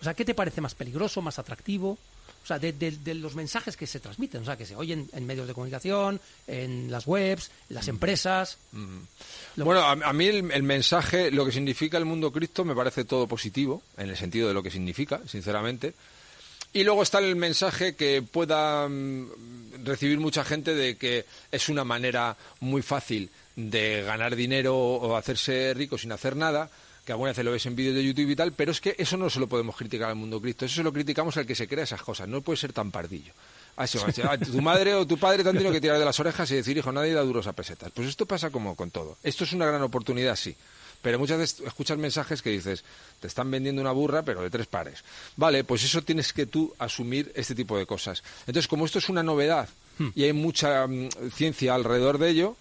O 0.00 0.04
sea, 0.04 0.14
¿qué 0.14 0.24
te 0.24 0.34
parece 0.34 0.60
más 0.60 0.74
peligroso, 0.74 1.20
más 1.20 1.38
atractivo? 1.38 1.98
O 2.42 2.46
sea, 2.46 2.58
de, 2.58 3.14
los 3.14 3.34
mensajes 3.34 3.76
que 3.76 3.86
se 3.86 4.00
transmiten, 4.00 4.42
o 4.42 4.44
sea, 4.44 4.56
que 4.56 4.66
se 4.66 4.74
oyen 4.74 5.08
en 5.12 5.26
medios 5.26 5.46
de 5.46 5.54
comunicación, 5.54 6.20
en 6.46 6.90
las 6.90 7.06
webs, 7.06 7.50
en 7.68 7.76
las 7.76 7.86
mm. 7.86 7.90
empresas. 7.90 8.58
Mm. 8.72 8.98
Bueno, 9.56 9.82
a, 9.82 10.12
mí 10.12 10.26
el, 10.26 10.62
mensaje, 10.62 11.30
lo 11.30 11.44
que 11.44 11.52
significa 11.52 11.98
el 11.98 12.04
mundo 12.04 12.32
cripto, 12.32 12.64
me 12.64 12.74
parece 12.74 13.04
todo 13.04 13.28
positivo, 13.28 13.82
en 13.96 14.10
el 14.10 14.16
sentido 14.16 14.48
de 14.48 14.54
lo 14.54 14.62
que 14.62 14.70
significa, 14.70 15.20
sinceramente. 15.26 15.94
Y 16.72 16.84
luego 16.84 17.02
está 17.02 17.18
el 17.18 17.36
mensaje 17.36 17.94
que 17.94 18.22
pueda 18.22 18.88
mm, 18.88 19.84
recibir 19.84 20.18
mucha 20.18 20.44
gente 20.44 20.74
de 20.74 20.96
que 20.96 21.26
es 21.52 21.68
una 21.68 21.84
manera 21.84 22.36
muy 22.60 22.82
fácil 22.82 23.30
de 23.54 24.02
ganar 24.02 24.34
dinero 24.34 24.76
o 24.76 25.16
hacerse 25.16 25.74
rico 25.74 25.98
sin 25.98 26.10
hacer 26.12 26.34
nada 26.34 26.70
que 27.04 27.12
alguna 27.12 27.32
vez 27.32 27.44
lo 27.44 27.52
ves 27.52 27.66
en 27.66 27.74
vídeos 27.74 27.94
de 27.94 28.04
YouTube 28.04 28.30
y 28.30 28.36
tal, 28.36 28.52
pero 28.52 28.72
es 28.72 28.80
que 28.80 28.94
eso 28.98 29.16
no 29.16 29.28
se 29.28 29.40
lo 29.40 29.48
podemos 29.48 29.76
criticar 29.76 30.10
al 30.10 30.16
mundo 30.16 30.40
Cristo, 30.40 30.64
eso 30.64 30.76
se 30.76 30.82
lo 30.82 30.92
criticamos 30.92 31.36
al 31.36 31.46
que 31.46 31.54
se 31.54 31.66
crea 31.66 31.84
esas 31.84 32.02
cosas, 32.02 32.28
no 32.28 32.42
puede 32.42 32.56
ser 32.56 32.72
tan 32.72 32.90
pardillo. 32.90 33.32
Así, 33.74 33.98
ah, 34.24 34.36
tu 34.36 34.60
madre 34.60 34.94
o 34.94 35.06
tu 35.06 35.16
padre 35.16 35.42
te 35.42 35.48
han 35.48 35.56
tenido 35.56 35.72
que 35.72 35.80
tirar 35.80 35.98
de 35.98 36.04
las 36.04 36.20
orejas 36.20 36.50
y 36.50 36.56
decir, 36.56 36.76
hijo, 36.76 36.92
nadie 36.92 37.14
da 37.14 37.22
duros 37.22 37.46
a 37.46 37.54
pesetas. 37.54 37.90
Pues 37.92 38.06
esto 38.06 38.26
pasa 38.26 38.50
como 38.50 38.76
con 38.76 38.90
todo. 38.90 39.16
Esto 39.22 39.44
es 39.44 39.52
una 39.54 39.64
gran 39.64 39.80
oportunidad, 39.82 40.36
sí. 40.36 40.54
Pero 41.00 41.18
muchas 41.18 41.38
veces 41.38 41.66
escuchas 41.66 41.98
mensajes 41.98 42.42
que 42.42 42.50
dices, 42.50 42.84
te 43.18 43.26
están 43.26 43.50
vendiendo 43.50 43.80
una 43.80 43.90
burra, 43.92 44.22
pero 44.22 44.42
de 44.42 44.50
tres 44.50 44.66
pares. 44.66 45.02
Vale, 45.36 45.64
pues 45.64 45.82
eso 45.84 46.02
tienes 46.02 46.32
que 46.32 46.46
tú 46.46 46.72
asumir 46.78 47.32
este 47.34 47.54
tipo 47.54 47.76
de 47.76 47.86
cosas. 47.86 48.22
Entonces, 48.46 48.68
como 48.68 48.84
esto 48.84 48.98
es 48.98 49.08
una 49.08 49.22
novedad 49.22 49.68
hmm. 49.98 50.08
y 50.14 50.24
hay 50.24 50.32
mucha 50.32 50.86
mm, 50.86 51.08
ciencia 51.34 51.74
alrededor 51.74 52.18
de 52.18 52.28
ello, 52.28 52.56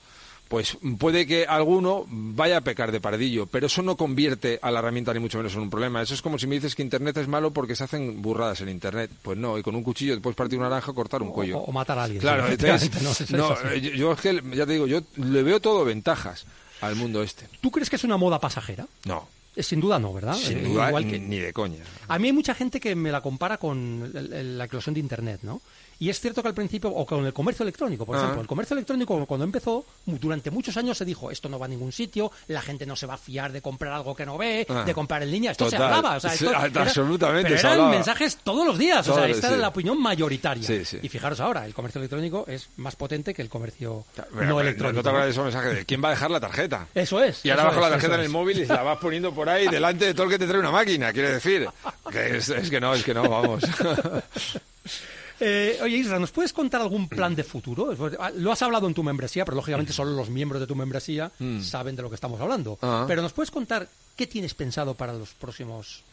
pues 0.52 0.78
puede 1.00 1.26
que 1.26 1.46
alguno 1.46 2.06
vaya 2.10 2.58
a 2.58 2.62
pecar 2.62 2.92
de 2.92 3.00
pardillo, 3.00 3.46
pero 3.46 3.68
eso 3.68 3.82
no 3.84 3.96
convierte 3.96 4.60
a 4.62 4.70
la 4.70 4.80
herramienta 4.80 5.14
ni 5.14 5.22
mucho 5.22 5.38
menos 5.38 5.54
en 5.54 5.62
un 5.62 5.70
problema. 5.70 6.02
Eso 6.02 6.14
es 6.14 6.22
como 6.22 6.38
si 6.38 6.46
me 6.46 6.56
dices 6.56 6.76
que 6.76 6.82
Internet 6.82 7.16
es 7.16 7.30
malo 7.30 7.52
porque 7.52 7.74
se 7.74 7.86
hacen 7.86 8.22
burradas 8.22 8.60
en 8.60 8.68
Internet. 8.68 9.12
Pues 9.22 9.38
no, 9.38 9.58
y 9.58 9.64
con 9.64 9.78
un 9.78 9.84
cuchillo 9.84 10.14
te 10.14 10.20
puedes 10.20 10.36
partir 10.36 10.60
una 10.60 10.68
naranja 10.68 10.92
o 10.92 10.94
cortar 10.94 11.22
un 11.22 11.32
cuello. 11.32 11.60
O, 11.60 11.72
matar 11.72 11.98
a 12.00 12.04
alguien. 12.04 12.20
Claro, 12.20 12.44
no, 12.50 13.76
yo, 13.78 14.12
es 14.12 14.20
que, 14.20 14.44
ya 14.54 14.66
te 14.66 14.74
digo, 14.74 14.88
yo 14.88 15.00
le 15.16 15.42
veo 15.42 15.62
todo 15.62 15.86
ventajas 15.86 16.46
al 16.82 16.98
mundo 16.98 17.24
este. 17.24 17.48
¿Tú 17.62 17.72
crees 17.72 17.90
que 17.90 17.96
es 17.96 18.04
una 18.04 18.18
moda 18.18 18.38
pasajera? 18.38 18.86
No. 19.06 19.30
Eh, 19.56 19.64
sin 19.64 19.80
duda 19.80 20.00
no, 20.00 20.12
¿verdad? 20.12 20.36
Sin 20.36 20.58
eh, 20.58 20.64
duda, 20.64 20.92
ni 21.00 21.40
de 21.40 21.54
coña. 21.54 21.82
A 22.10 22.20
mí 22.20 22.28
hay 22.28 22.34
mucha 22.34 22.56
gente 22.56 22.82
que 22.82 22.94
me 22.94 23.10
la 23.10 23.22
compara 23.22 23.58
con 23.58 24.12
la 24.14 24.66
eclosión 24.66 24.96
de 24.96 25.00
Internet, 25.00 25.40
¿no? 25.44 25.62
Y 26.02 26.10
es 26.10 26.20
cierto 26.20 26.42
que 26.42 26.48
al 26.48 26.56
principio, 26.56 26.90
o 26.90 27.06
con 27.06 27.24
el 27.28 27.32
comercio 27.32 27.62
electrónico, 27.62 28.08
por 28.08 28.16
ah. 28.16 28.22
ejemplo, 28.22 28.42
el 28.42 28.48
comercio 28.48 28.74
electrónico 28.74 29.24
cuando 29.28 29.46
empezó, 29.46 29.86
durante 30.08 30.50
muchos 30.50 30.76
años 30.76 30.98
se 30.98 31.06
dijo, 31.06 31.30
esto 31.30 31.48
no 31.48 31.60
va 31.60 31.68
a 31.68 31.70
ningún 31.70 31.92
sitio, 31.92 32.32
la 32.48 32.60
gente 32.60 32.88
no 32.88 32.96
se 32.96 33.06
va 33.06 33.14
a 33.14 33.18
fiar 33.20 33.52
de 33.52 33.62
comprar 33.62 33.94
algo 33.94 34.16
que 34.16 34.26
no 34.26 34.36
ve, 34.36 34.66
ah. 34.68 34.82
de 34.84 34.96
comprar 34.96 35.22
en 35.22 35.30
línea, 35.30 35.52
esto 35.52 35.70
se 35.70 35.76
hablaba. 35.76 36.16
O 36.16 36.20
sea, 36.20 36.34
esto 36.34 36.50
absolutamente. 36.56 37.54
Pero 37.54 37.74
eran 37.74 37.92
mensajes 37.92 38.38
todos 38.38 38.66
los 38.66 38.80
días, 38.80 39.08
o 39.08 39.14
sea, 39.14 39.28
esta 39.28 39.50
era 39.50 39.58
la 39.58 39.68
opinión 39.68 40.02
mayoritaria. 40.02 40.68
Y 41.04 41.08
fijaros 41.08 41.40
ahora, 41.40 41.68
el 41.68 41.76
comercio 41.76 42.00
electrónico 42.00 42.46
es 42.48 42.70
más 42.78 42.96
potente 42.96 43.36
que 43.36 43.44
el 43.44 43.50
comercio 43.50 44.04
no 44.34 44.60
electrónico. 44.60 44.98
No 44.98 45.04
te 45.04 45.10
acuerdas 45.10 45.28
de 45.28 45.32
esos 45.34 45.44
mensajes 45.44 45.76
de 45.76 45.86
quién 45.86 46.04
va 46.04 46.08
a 46.08 46.12
dejar 46.12 46.32
la 46.32 46.40
tarjeta. 46.40 46.88
Eso 46.96 47.22
es. 47.22 47.46
Y 47.46 47.52
ahora 47.52 47.66
bajo 47.66 47.80
la 47.80 47.92
tarjeta 47.92 48.16
en 48.16 48.22
el 48.22 48.30
móvil 48.30 48.58
y 48.58 48.66
la 48.66 48.82
vas 48.82 48.98
poniendo 48.98 49.32
por 49.36 49.48
ahí 49.48 49.68
delante 49.68 50.06
de 50.06 50.14
todo 50.16 50.24
el 50.24 50.32
que 50.32 50.40
te 50.40 50.48
trae 50.48 50.60
una 50.60 50.72
máquina, 50.72 51.14
quiere 51.14 51.34
decir. 51.34 51.70
Que 52.12 52.38
es, 52.38 52.50
es 52.50 52.72
que 52.72 52.82
no, 52.82 52.96
es 52.96 53.04
que 53.04 53.14
no, 53.14 53.30
vamos. 53.30 53.64
Eh, 55.44 55.80
oye, 55.82 55.98
Isra, 55.98 56.20
¿nos 56.20 56.30
puedes 56.30 56.54
contar 56.54 56.82
algún 56.82 57.10
plan 57.10 57.34
de 57.34 57.44
futuro? 57.44 57.98
Ah, 58.20 58.30
lo 58.30 58.52
has 58.52 58.62
hablado 58.62 58.88
en 58.88 58.94
tu 58.94 59.02
membresía, 59.02 59.44
pero 59.44 59.56
lógicamente 59.56 59.92
solo 59.92 60.12
los 60.12 60.30
miembros 60.30 60.62
de 60.62 60.68
tu 60.68 60.76
membresía 60.76 61.32
mm. 61.40 61.62
saben 61.62 61.96
de 61.96 62.04
lo 62.04 62.10
que 62.10 62.16
estamos 62.16 62.40
hablando. 62.40 62.78
Ah. 62.84 63.06
Pero 63.08 63.24
¿nos 63.24 63.34
puedes 63.34 63.50
contar 63.50 63.90
qué 64.16 64.28
tienes 64.28 64.54
pensado 64.54 64.94
para 64.94 65.14
los 65.14 65.30
próximos 65.32 66.04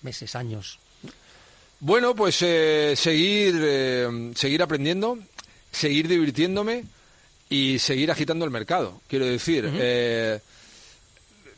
meses, 0.00 0.34
años? 0.34 0.78
Bueno, 1.80 2.14
pues 2.14 2.40
eh, 2.40 2.94
seguir, 2.96 3.56
eh, 3.60 4.32
seguir 4.34 4.62
aprendiendo, 4.62 5.18
seguir 5.70 6.08
divirtiéndome 6.08 6.86
y 7.50 7.78
seguir 7.80 8.10
agitando 8.10 8.46
el 8.46 8.50
mercado. 8.50 9.02
Quiero 9.06 9.26
decir, 9.26 9.70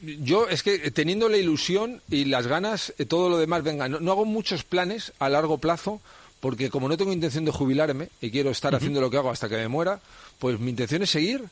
yo 0.03 0.49
es 0.49 0.65
que 0.65 0.91
teniendo 0.91 1.29
la 1.29 1.37
ilusión 1.37 2.03
y 2.11 2.25
las 2.25 2.49
ganas, 2.49 2.93
todo 3.07 3.29
lo 3.29 3.39
demás, 3.39 3.63
venga, 3.63 3.89
no 3.89 4.11
hago 4.11 4.25
muchos 4.25 4.65
planes 4.65 5.13
a 5.21 5.29
largo 5.29 5.59
plazo 5.59 6.01
porque 6.41 6.71
como 6.71 6.89
no 6.89 6.97
tengo 6.97 7.13
intención 7.13 7.45
de 7.45 7.53
jubilarme 7.53 8.09
y 8.21 8.31
quiero 8.31 8.51
estar 8.51 8.75
haciendo 8.75 9.01
lo 9.01 9.11
que 9.11 9.19
hago 9.19 9.31
hasta 9.31 9.49
que 9.49 9.57
me 9.57 9.69
muera, 9.69 10.01
pues 10.39 10.59
mi 10.59 10.71
intención 10.71 11.03
es 11.03 11.11
seguir 11.11 11.45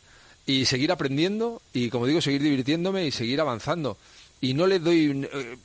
y 0.46 0.64
seguir 0.64 0.90
aprendiendo 0.90 1.60
y, 1.74 1.90
como 1.90 2.06
digo, 2.06 2.22
seguir 2.22 2.42
divirtiéndome 2.42 3.06
y 3.06 3.10
seguir 3.10 3.40
avanzando. 3.40 3.98
Y 4.40 4.54
no 4.54 4.66
le 4.66 4.78
doy... 4.78 5.28
Eh, 5.30 5.56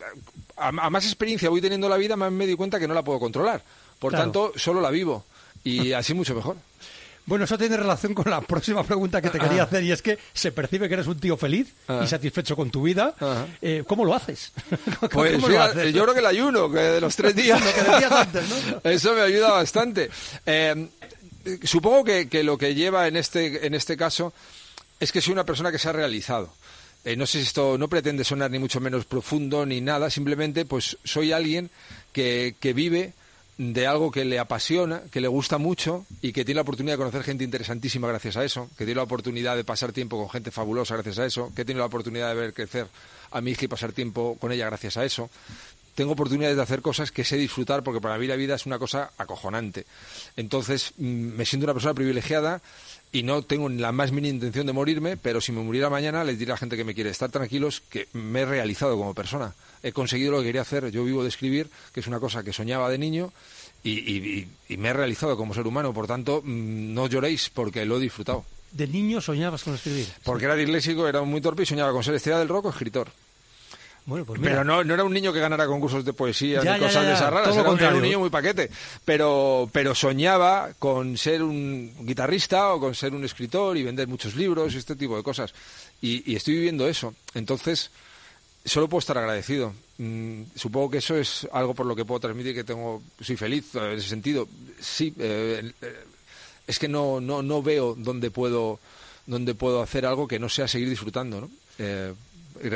a, 0.57 0.71
más 0.71 1.05
experiencia 1.05 1.49
voy 1.49 1.61
teniendo 1.61 1.87
la 1.87 1.97
vida, 1.97 2.15
más 2.17 2.31
me 2.31 2.45
doy 2.45 2.55
cuenta 2.55 2.79
que 2.79 2.87
no 2.87 2.93
la 2.93 3.03
puedo 3.03 3.19
controlar. 3.19 3.63
Por 3.97 4.11
tanto, 4.11 4.51
solo 4.57 4.81
la 4.81 4.89
vivo. 4.89 5.23
Y 5.63 5.93
así 5.93 6.13
mucho 6.13 6.35
mejor. 6.35 6.57
Bueno, 7.25 7.45
eso 7.45 7.57
tiene 7.57 7.77
relación 7.77 8.13
con 8.13 8.29
la 8.29 8.41
próxima 8.41 8.83
pregunta 8.83 9.21
que 9.21 9.29
te 9.29 9.39
quería 9.39 9.61
ah. 9.61 9.65
hacer 9.65 9.83
y 9.83 9.91
es 9.91 10.01
que 10.01 10.19
se 10.33 10.51
percibe 10.51 10.87
que 10.87 10.95
eres 10.95 11.07
un 11.07 11.19
tío 11.19 11.37
feliz 11.37 11.69
y 11.87 11.91
ah. 11.91 12.07
satisfecho 12.07 12.55
con 12.55 12.69
tu 12.69 12.83
vida. 12.83 13.15
Ah. 13.21 13.45
Eh, 13.61 13.83
¿Cómo 13.87 14.05
lo 14.05 14.13
haces? 14.13 14.51
Pues 15.11 15.39
yo 15.93 16.03
creo 16.03 16.13
que 16.13 16.19
el 16.19 16.25
ayuno, 16.25 16.71
que 16.71 16.79
de 16.79 17.01
los 17.01 17.15
tres 17.15 17.35
días. 17.35 17.61
Eso 18.83 19.13
me 19.13 19.21
ayuda 19.21 19.51
bastante. 19.51 20.09
Eh, 20.45 20.89
supongo 21.63 22.03
que, 22.03 22.43
lo 22.43 22.57
que 22.57 22.75
lleva 22.75 23.07
en 23.07 23.17
este, 23.17 23.65
en 23.65 23.73
este 23.73 23.95
caso 23.95 24.33
es 24.99 25.11
que 25.11 25.21
soy 25.21 25.33
una 25.33 25.45
persona 25.45 25.71
que 25.71 25.79
se 25.79 25.89
ha 25.89 25.93
realizado. 25.93 26.53
Eh, 27.05 27.15
no 27.15 27.25
sé 27.25 27.39
si 27.39 27.45
esto 27.45 27.77
no 27.77 27.89
pretende 27.89 28.23
sonar 28.23 28.49
ni 28.49 28.59
mucho 28.59 28.79
menos 28.79 29.05
profundo 29.05 29.65
ni 29.65 29.81
nada, 29.81 30.09
simplemente 30.09 30.65
pues 30.65 30.97
soy 31.03 31.31
alguien 31.31 31.69
que, 32.11 32.55
que 32.59 32.73
vive 32.73 33.13
de 33.57 33.85
algo 33.87 34.11
que 34.11 34.25
le 34.25 34.39
apasiona, 34.39 35.03
que 35.11 35.21
le 35.21 35.27
gusta 35.27 35.57
mucho 35.57 36.05
y 36.21 36.33
que 36.33 36.43
tiene 36.43 36.57
la 36.57 36.63
oportunidad 36.63 36.93
de 36.93 36.97
conocer 36.97 37.23
gente 37.23 37.43
interesantísima 37.43 38.07
gracias 38.07 38.37
a 38.37 38.43
eso, 38.43 38.69
que 38.77 38.85
tiene 38.85 38.97
la 38.97 39.03
oportunidad 39.03 39.55
de 39.55 39.63
pasar 39.63 39.91
tiempo 39.91 40.17
con 40.17 40.29
gente 40.29 40.51
fabulosa 40.51 40.95
gracias 40.95 41.19
a 41.19 41.25
eso, 41.25 41.51
que 41.55 41.65
tiene 41.65 41.79
la 41.79 41.85
oportunidad 41.85 42.29
de 42.29 42.35
ver 42.35 42.53
crecer 42.53 42.87
a 43.31 43.41
mi 43.41 43.51
hija 43.51 43.65
y 43.65 43.67
pasar 43.67 43.93
tiempo 43.93 44.37
con 44.39 44.51
ella 44.51 44.65
gracias 44.65 44.97
a 44.97 45.05
eso. 45.05 45.29
Tengo 45.95 46.13
oportunidades 46.13 46.55
de 46.55 46.63
hacer 46.63 46.81
cosas 46.81 47.11
que 47.11 47.23
sé 47.23 47.37
disfrutar 47.37 47.83
porque 47.83 48.01
para 48.01 48.17
mí 48.17 48.27
la 48.27 48.35
vida 48.35 48.55
es 48.55 48.65
una 48.65 48.79
cosa 48.79 49.11
acojonante. 49.17 49.85
Entonces 50.35 50.93
mm, 50.97 51.03
me 51.03 51.45
siento 51.45 51.65
una 51.65 51.73
persona 51.73 51.93
privilegiada 51.93 52.61
y 53.11 53.21
no 53.21 53.43
tengo 53.43 53.69
la 53.69 53.91
más 53.91 54.11
mínima 54.11 54.33
intención 54.33 54.65
de 54.65 54.73
morirme, 54.73 55.17
pero 55.17 55.39
si 55.39 55.51
me 55.51 55.61
muriera 55.61 55.89
mañana 55.89 56.23
les 56.23 56.39
diré 56.39 56.51
a 56.51 56.55
la 56.55 56.57
gente 56.57 56.75
que 56.75 56.83
me 56.83 56.95
quiere 56.95 57.11
estar 57.11 57.29
tranquilos 57.29 57.81
que 57.89 58.07
me 58.13 58.41
he 58.41 58.45
realizado 58.45 58.97
como 58.97 59.13
persona. 59.13 59.53
He 59.83 59.91
conseguido 59.91 60.31
lo 60.31 60.39
que 60.39 60.45
quería 60.45 60.61
hacer. 60.61 60.89
Yo 60.89 61.03
vivo 61.03 61.21
de 61.21 61.29
escribir, 61.29 61.69
que 61.93 61.99
es 61.99 62.07
una 62.07 62.19
cosa 62.19 62.41
que 62.41 62.53
soñaba 62.53 62.89
de 62.89 62.97
niño, 62.97 63.31
y, 63.83 64.47
me 64.69 64.89
he 64.89 64.93
realizado 64.93 65.37
como 65.37 65.53
ser 65.53 65.67
humano. 65.67 65.93
Por 65.93 66.07
tanto, 66.07 66.41
mm, 66.43 66.93
no 66.93 67.07
lloréis 67.07 67.49
porque 67.49 67.85
lo 67.85 67.97
he 67.97 67.99
disfrutado. 67.99 68.45
¿De 68.71 68.87
niño 68.87 69.21
soñabas 69.21 69.63
con 69.63 69.75
escribir? 69.75 70.07
Porque 70.23 70.45
era 70.45 70.55
disléxico, 70.55 71.07
era 71.07 71.21
muy 71.21 71.41
torpe 71.41 71.63
y 71.63 71.65
soñaba 71.67 71.91
con 71.91 72.03
ser 72.03 72.15
estrella 72.15 72.39
del 72.39 72.49
rock 72.49 72.65
o 72.65 72.69
escritor. 72.69 73.11
Bueno, 74.05 74.25
pues 74.25 74.39
Pero 74.41 74.63
no, 74.63 74.83
no 74.83 74.93
era 74.93 75.03
un 75.03 75.13
niño 75.13 75.31
que 75.31 75.39
ganara 75.39 75.65
concursos 75.65 76.03
de 76.03 76.11
poesía 76.11 76.61
ni 76.61 76.79
cosas 76.79 77.05
de 77.05 77.13
esas 77.13 77.31
raras, 77.31 77.55
era, 77.55 77.69
un 77.69 78.01
niño 78.01 78.19
muy 78.19 78.29
paquete. 78.29 78.69
Pero, 79.05 79.69
pero 79.71 79.95
soñaba 79.95 80.71
con 80.77 81.17
ser 81.17 81.41
un 81.41 81.93
guitarrista 82.01 82.73
o 82.73 82.79
con 82.79 82.95
ser 82.95 83.13
un 83.13 83.23
escritor 83.23 83.77
y 83.77 83.83
vender 83.83 84.07
muchos 84.07 84.35
libros 84.35 84.73
y 84.73 84.77
este 84.77 84.95
tipo 84.95 85.15
de 85.15 85.23
cosas. 85.23 85.53
Y, 86.01 86.35
estoy 86.35 86.55
viviendo 86.55 86.87
eso. 86.87 87.15
Entonces, 87.33 87.91
solo 88.65 88.89
puedo 88.89 88.99
estar 88.99 89.17
agradecido. 89.17 89.73
Mm, 89.97 90.43
supongo 90.55 90.91
que 90.91 90.97
eso 90.97 91.15
es 91.15 91.47
algo 91.53 91.73
por 91.73 91.85
lo 91.85 91.95
que 91.95 92.03
puedo 92.03 92.19
transmitir 92.19 92.53
que 92.53 92.65
tengo, 92.65 93.01
soy 93.21 93.37
feliz 93.37 93.73
en 93.75 93.91
ese 93.91 94.09
sentido. 94.09 94.49
Sí, 94.81 95.13
eh, 95.17 95.71
eh, 95.81 96.03
es 96.67 96.77
que 96.77 96.89
no, 96.89 97.21
no, 97.21 97.41
no 97.41 97.63
veo 97.63 97.95
dónde 97.97 98.31
puedo, 98.31 98.79
dónde 99.25 99.55
puedo 99.55 99.81
hacer 99.81 100.05
algo 100.05 100.27
que 100.27 100.39
no 100.39 100.49
sea 100.49 100.67
seguir 100.67 100.89
disfrutando. 100.89 101.39
¿no? 101.39 101.49
Eh, 101.77 102.13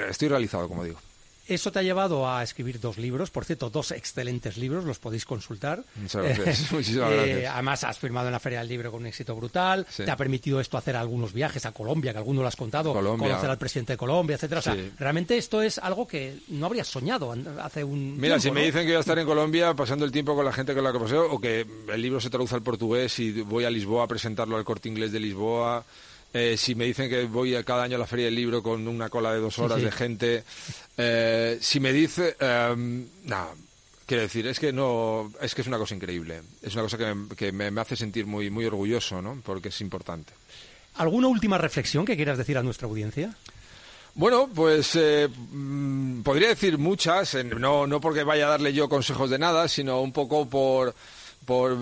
estoy 0.10 0.30
realizado, 0.30 0.70
como 0.70 0.86
digo. 0.86 1.00
Eso 1.48 1.72
te 1.72 1.80
ha 1.80 1.82
llevado 1.82 2.30
a 2.30 2.44
escribir 2.44 2.80
dos 2.80 2.98
libros, 2.98 3.30
por 3.30 3.46
cierto, 3.46 3.70
dos 3.70 3.92
excelentes 3.92 4.58
libros, 4.58 4.84
los 4.84 5.00
podéis 5.00 5.26
consultar. 5.26 5.84
Muchas 5.96 6.24
gracias. 6.24 6.72
Muchísimas 6.72 7.12
gracias. 7.12 7.38
Eh, 7.38 7.48
además, 7.48 7.84
has 7.84 7.98
firmado 7.98 8.28
en 8.28 8.34
la 8.34 8.40
Feria 8.40 8.60
del 8.60 8.68
Libro 8.68 8.92
con 8.92 9.02
un 9.02 9.08
éxito 9.08 9.36
brutal. 9.36 9.86
Te 9.96 10.12
ha 10.12 10.18
permitido 10.18 10.60
esto 10.60 10.78
hacer 10.78 10.96
algunos 10.96 11.32
viajes 11.32 11.66
a 11.66 11.72
Colombia, 11.72 12.12
que 12.12 12.18
alguno 12.18 12.42
lo 12.42 12.48
has 12.48 12.56
contado, 12.56 12.94
conocer 12.94 13.50
al 13.50 13.58
presidente 13.58 13.94
de 13.94 13.98
Colombia, 13.98 14.36
etcétera. 14.36 14.60
O 14.60 14.64
sea, 14.64 14.76
realmente 15.00 15.38
esto 15.38 15.62
es 15.62 15.78
algo 15.78 16.08
que 16.08 16.40
no 16.50 16.66
habrías 16.66 16.88
soñado 16.88 17.34
hace 17.62 17.84
un. 17.84 18.20
Mira, 18.20 18.40
si 18.40 18.52
me 18.52 18.66
dicen 18.66 18.82
que 18.82 18.88
voy 18.88 18.98
a 18.98 19.00
estar 19.00 19.18
en 19.18 19.26
Colombia 19.26 19.74
pasando 19.74 20.06
el 20.06 20.12
tiempo 20.12 20.36
con 20.36 20.44
la 20.44 20.52
gente 20.52 20.74
con 20.74 20.84
la 20.84 20.92
que 20.92 21.00
paseo, 21.00 21.32
o 21.32 21.40
que 21.40 21.66
el 21.88 22.02
libro 22.02 22.20
se 22.20 22.30
traduce 22.30 22.56
al 22.56 22.62
portugués 22.62 23.20
y 23.20 23.42
voy 23.42 23.64
a 23.64 23.70
Lisboa 23.70 24.04
a 24.04 24.08
presentarlo 24.08 24.58
al 24.58 24.66
corte 24.66 24.90
inglés 24.90 25.12
de 25.12 25.20
Lisboa 25.20 25.86
Eh, 26.34 26.56
si 26.58 26.76
me 26.76 26.86
dicen 26.86 27.10
que 27.10 27.26
voy 27.26 27.56
a 27.56 27.64
cada 27.64 27.84
año 27.84 27.96
a 27.96 28.00
la 28.00 28.08
feria 28.08 28.26
del 28.26 28.36
libro 28.36 28.62
con 28.62 28.88
una 28.88 29.10
cola 29.10 29.34
de 29.34 29.40
dos 29.40 29.58
horas 29.60 29.82
de 29.82 29.92
gente, 29.92 30.44
eh, 30.98 31.58
si 31.62 31.80
me 31.80 31.94
dice, 31.94 32.36
em, 32.40 33.08
nada, 33.24 33.54
quiero 34.06 34.24
decir, 34.24 34.46
es 34.48 34.60
que 34.60 34.74
no, 34.74 35.32
es 35.42 35.56
que 35.56 35.62
es 35.62 35.68
una 35.68 35.78
cosa 35.78 35.96
increíble, 35.96 36.42
es 36.62 36.74
una 36.74 36.84
cosa 36.84 36.98
que, 36.98 37.52
me, 37.52 37.72
me, 37.72 37.82
hace 37.82 37.96
sentir 37.96 38.26
muy, 38.26 38.50
muy 38.50 38.66
orgulloso, 38.66 39.22
¿no? 39.22 39.42
Porque 39.44 39.70
es 39.70 39.82
importante. 39.82 40.34
¿Alguna 40.96 41.28
última 41.28 41.58
reflexión 41.58 42.06
que 42.06 42.16
quieras 42.16 42.38
decir 42.38 42.58
a 42.58 42.64
nuestra 42.64 42.88
audiencia? 42.88 43.36
Bueno, 44.18 44.50
pues 44.54 44.96
eh, 44.96 45.30
mm, 45.30 46.22
podría 46.24 46.50
decir 46.50 46.80
muchas, 46.80 47.36
no, 47.46 47.86
no 47.86 48.02
porque 48.02 48.24
vaya 48.24 48.48
a 48.48 48.50
darle 48.50 48.74
yo 48.74 48.90
consejos 48.90 49.30
de 49.30 49.38
nada, 49.38 49.68
sino 49.68 50.02
un 50.02 50.12
poco 50.12 50.50
por, 50.50 50.96
por 51.46 51.78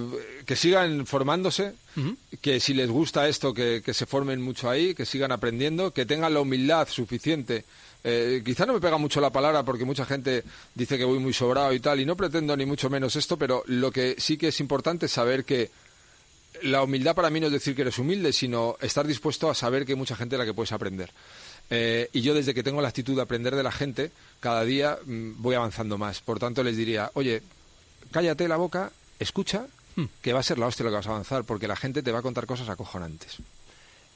que 0.46 0.58
sigan 0.58 1.06
formándose, 1.06 1.76
que 2.42 2.60
si 2.60 2.74
les 2.74 2.90
gusta 2.90 3.28
esto, 3.28 3.54
que, 3.54 3.82
se 3.94 4.06
formen 4.06 4.42
mucho 4.42 4.70
ahí, 4.70 4.94
que 4.94 5.06
sigan 5.06 5.32
aprendiendo, 5.32 5.92
que 5.92 6.06
tengan 6.06 6.34
la 6.34 6.42
humildad 6.42 6.88
suficiente. 6.88 7.66
Eh, 8.04 8.42
quizá 8.46 8.66
no 8.66 8.74
me 8.74 8.82
pega 8.82 8.98
mucho 8.98 9.20
la 9.20 9.32
palabra 9.32 9.64
porque 9.64 9.86
mucha 9.86 10.06
gente 10.06 10.44
dice 10.76 10.98
que 10.98 11.06
voy 11.06 11.20
muy 11.20 11.34
sobrado 11.34 11.74
y 11.74 11.80
tal, 11.80 12.00
y 12.00 12.06
no 12.06 12.16
pretendo 12.16 12.56
ni 12.56 12.66
mucho 12.66 12.90
menos 12.90 13.16
esto, 13.16 13.38
pero 13.38 13.64
lo 13.66 13.92
que 13.92 14.16
sí 14.20 14.38
que 14.38 14.50
es 14.50 14.60
importante 14.60 15.08
es 15.08 15.12
saber 15.12 15.44
que 15.44 15.72
la 16.62 16.84
humildad 16.84 17.16
para 17.16 17.30
mí 17.30 17.40
no 17.40 17.48
es 17.48 17.54
decir 17.54 17.76
que 17.76 17.82
eres 17.82 17.98
humilde, 17.98 18.32
sino 18.32 18.78
estar 18.82 19.06
dispuesto 19.08 19.50
a 19.50 19.56
saber 19.56 19.86
que 19.86 19.94
hay 19.94 19.98
mucha 19.98 20.16
gente 20.16 20.36
a 20.36 20.40
la 20.40 20.46
que 20.46 20.54
puedes 20.54 20.72
aprender. 20.72 21.12
Eh, 21.70 22.10
y 22.14 22.22
yo 22.22 22.34
desde 22.34 22.54
que 22.54 22.64
tengo 22.64 22.82
la 22.82 22.90
actitud 22.90 23.16
de 23.16 23.22
aprender 23.22 23.56
de 23.56 23.64
la 23.64 23.72
gente, 23.72 24.12
cada 24.40 24.64
día 24.64 24.98
mm, 25.04 25.42
voy 25.42 25.56
avanzando 25.56 25.98
más. 25.98 26.22
Por 26.22 26.40
tanto, 26.40 26.64
les 26.64 26.78
diría, 26.78 27.10
oye, 27.14 27.42
cállate 28.12 28.48
la 28.48 28.58
boca, 28.58 28.92
escucha, 29.20 29.68
hmm. 29.96 30.06
que 30.22 30.34
va 30.34 30.40
a 30.40 30.44
ser 30.44 30.58
la 30.58 30.68
hostia 30.68 30.84
lo 30.84 30.92
que 30.92 30.98
vas 30.98 31.08
a 31.08 31.12
avanzar, 31.12 31.44
porque 31.44 31.68
la 31.68 31.76
gente 31.76 32.04
te 32.04 32.12
va 32.12 32.20
a 32.20 32.24
contar 32.24 32.46
cosas 32.46 32.70
acojonantes. 32.70 33.38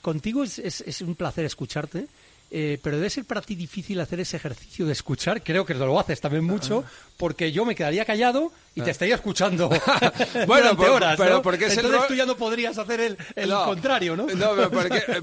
Contigo 0.01 0.43
es 0.43 1.01
un 1.01 1.15
placer 1.15 1.45
escucharte 1.45 2.07
eh, 2.51 2.79
pero 2.81 2.97
debe 2.97 3.09
ser 3.09 3.25
para 3.25 3.41
ti 3.41 3.55
difícil 3.55 3.99
hacer 3.99 4.19
ese 4.19 4.37
ejercicio 4.37 4.85
de 4.85 4.93
escuchar. 4.93 5.43
Creo 5.43 5.65
que 5.65 5.75
lo 5.75 5.99
haces 5.99 6.19
también 6.19 6.43
mucho, 6.43 6.83
porque 7.17 7.51
yo 7.51 7.63
me 7.63 7.75
quedaría 7.75 8.05
callado 8.05 8.51
y 8.73 8.81
te 8.81 8.89
ah. 8.89 8.91
estaría 8.91 9.15
escuchando 9.15 9.69
bueno, 10.47 10.71
horas. 10.71 11.15
Pero 11.17 11.41
porque 11.41 11.65
es 11.65 11.77
Entonces 11.77 12.07
tú 12.07 12.15
ya 12.15 12.25
no 12.25 12.35
podrías 12.35 12.77
hacer 12.77 13.01
el, 13.01 13.17
el 13.35 13.51
contrario, 13.51 14.15
¿no? 14.15 14.25
No, 14.27 14.51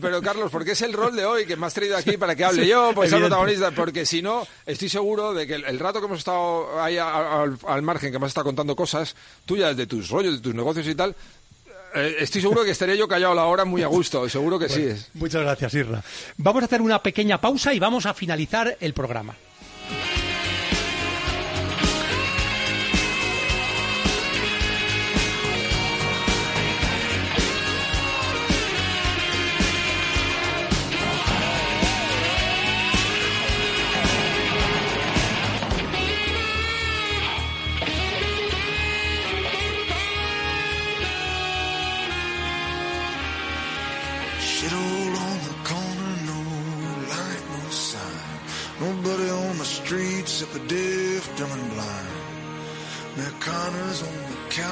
pero, 0.00 0.22
Carlos, 0.22 0.50
porque 0.52 0.72
es 0.72 0.82
el 0.82 0.92
rol 0.92 1.16
de 1.16 1.24
hoy 1.24 1.46
que 1.46 1.56
me 1.56 1.66
has 1.66 1.74
traído 1.74 1.96
aquí 1.96 2.16
para 2.16 2.36
que 2.36 2.44
hable 2.44 2.66
yo, 2.68 2.92
pues 2.94 3.10
ser 3.10 3.20
protagonista, 3.20 3.72
porque 3.72 4.06
si 4.06 4.22
no, 4.22 4.46
estoy 4.64 4.88
seguro 4.88 5.34
de 5.34 5.46
que 5.46 5.54
el, 5.54 5.78
rato 5.78 6.00
que 6.00 6.06
hemos 6.06 6.18
estado 6.18 6.80
ahí 6.80 6.98
al, 6.98 7.58
al, 7.66 7.82
margen, 7.82 8.12
que 8.12 8.18
me 8.18 8.26
has 8.26 8.30
estado 8.30 8.44
contando 8.44 8.76
cosas 8.76 9.16
tuyas 9.44 9.76
de 9.76 9.86
tus 9.86 10.10
rollos, 10.10 10.34
de 10.34 10.40
tus 10.40 10.54
negocios 10.54 10.86
y 10.86 10.94
tal, 10.94 11.16
eh, 11.96 12.16
estoy 12.20 12.42
seguro 12.42 12.64
que 12.64 12.70
estaría 12.70 12.94
yo 12.94 13.08
callado 13.08 13.34
la 13.34 13.46
hora 13.46 13.64
muy 13.64 13.82
a 13.82 13.86
gusto, 13.86 14.28
seguro 14.28 14.58
que 14.58 14.68
sí. 14.68 14.88
Muchas 15.14 15.42
gracias, 15.42 15.74
Irra. 15.74 16.02
Vamos 16.36 16.62
a 16.62 16.66
hacer 16.66 16.82
una 16.82 17.02
pequeña 17.02 17.40
pausa 17.40 17.72
y 17.74 17.78
vamos 17.78 18.06
a 18.06 18.14
finalizar 18.14 18.76
el 18.80 18.92
programa. 18.92 19.34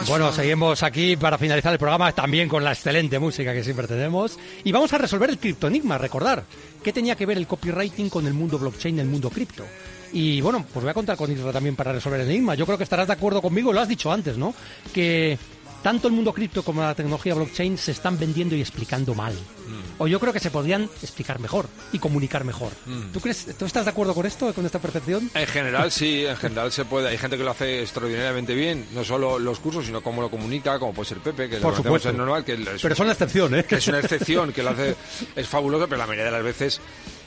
Bueno, 0.07 0.33
seguimos 0.33 0.83
aquí 0.83 1.17
para 1.17 1.39
finalizar 1.39 1.73
el 1.73 1.79
programa 1.79 2.13
también 2.13 2.49
con 2.49 2.63
la 2.63 2.73
excelente 2.73 3.19
música 3.19 3.55
que 3.55 3.65
siempre 3.65 3.87
tenemos. 3.87 4.39
Y 4.63 4.73
vamos 4.73 4.93
a 4.93 4.99
resolver 4.99 5.31
el 5.31 5.39
criptonigma, 5.39 5.97
recordar. 5.97 6.45
¿Qué 6.83 6.93
tenía 6.93 7.17
que 7.17 7.25
ver 7.27 7.39
el 7.39 7.47
copywriting 7.47 8.11
con 8.11 8.27
el 8.27 8.35
mundo 8.35 8.59
blockchain, 8.59 8.99
el 8.99 9.07
mundo 9.07 9.31
cripto? 9.31 9.65
Y 10.13 10.41
bueno, 10.43 10.65
pues 10.73 10.85
voy 10.85 10.91
a 10.91 10.95
contar 10.95 11.17
con 11.17 11.33
Isra 11.33 11.53
también 11.53 11.75
para 11.75 11.93
resolver 11.93 12.21
el 12.21 12.29
enigma. 12.29 12.55
Yo 12.55 12.67
creo 12.67 12.79
que 12.79 12.85
estarás 12.85 13.07
de 13.07 13.15
acuerdo 13.15 13.43
conmigo, 13.43 13.73
lo 13.73 13.81
has 13.81 13.89
dicho 13.89 14.13
antes, 14.13 14.37
¿no? 14.37 14.55
Que 14.93 15.39
tanto 15.85 16.09
el 16.09 16.15
mundo 16.15 16.33
cripto 16.33 16.63
como 16.63 16.81
la 16.81 16.95
tecnología 16.95 17.35
blockchain 17.35 17.77
se 17.77 17.93
están 17.93 18.19
vendiendo 18.19 18.57
y 18.57 18.61
explicando 18.63 19.15
mal. 19.15 19.35
Mm. 19.35 20.03
O 20.03 20.07
yo 20.07 20.19
creo 20.19 20.33
que 20.33 20.41
se 20.41 20.51
podrían 20.51 20.85
explicar 21.03 21.41
mejor 21.41 21.69
y 21.93 21.99
comunicar 21.99 22.43
mejor. 22.43 22.73
Mm. 22.87 23.13
¿Tú 23.13 23.21
crees, 23.21 23.47
tú 23.59 23.67
estás 23.67 23.85
de 23.85 23.91
acuerdo 23.91 24.15
con 24.15 24.25
esto, 24.25 24.55
con 24.55 24.65
esta 24.65 24.79
percepción? 24.79 25.31
En 25.35 25.47
general 25.47 25.93
sí, 25.93 26.25
en 26.27 26.39
general 26.39 26.73
se 26.73 26.87
puede. 26.87 27.11
Hay 27.11 27.19
gente 27.19 27.37
que 27.37 27.45
lo 27.45 27.51
hace 27.51 27.83
extraordinariamente 27.83 28.55
bien, 28.55 28.87
no 28.95 29.05
solo 29.05 29.39
los 29.39 29.59
cursos, 29.59 29.85
sino 29.85 30.01
cómo 30.01 30.23
lo 30.23 30.31
comunica, 30.31 30.79
como 30.79 30.95
puede 30.95 31.11
ser 31.11 31.19
Pepe, 31.19 31.51
que 31.51 31.59
Por 31.59 31.77
supuesto. 31.77 32.09
es 32.09 32.15
normal. 32.15 32.47
Que 32.47 32.57
pero 32.57 32.95
es 32.95 33.01
una 33.01 33.13
excepción, 33.13 33.55
¿eh? 33.55 33.65
Que 33.65 33.75
es 33.75 33.87
una 33.87 33.99
excepción, 33.99 34.55
que 34.55 34.63
lo 34.63 34.71
hace, 34.71 34.97
es 35.37 35.47
fabuloso, 35.47 35.87
pero 35.87 35.99
la 35.99 36.07
mayoría 36.07 36.25
de 36.25 36.31
las 36.31 36.43
veces... 36.43 36.81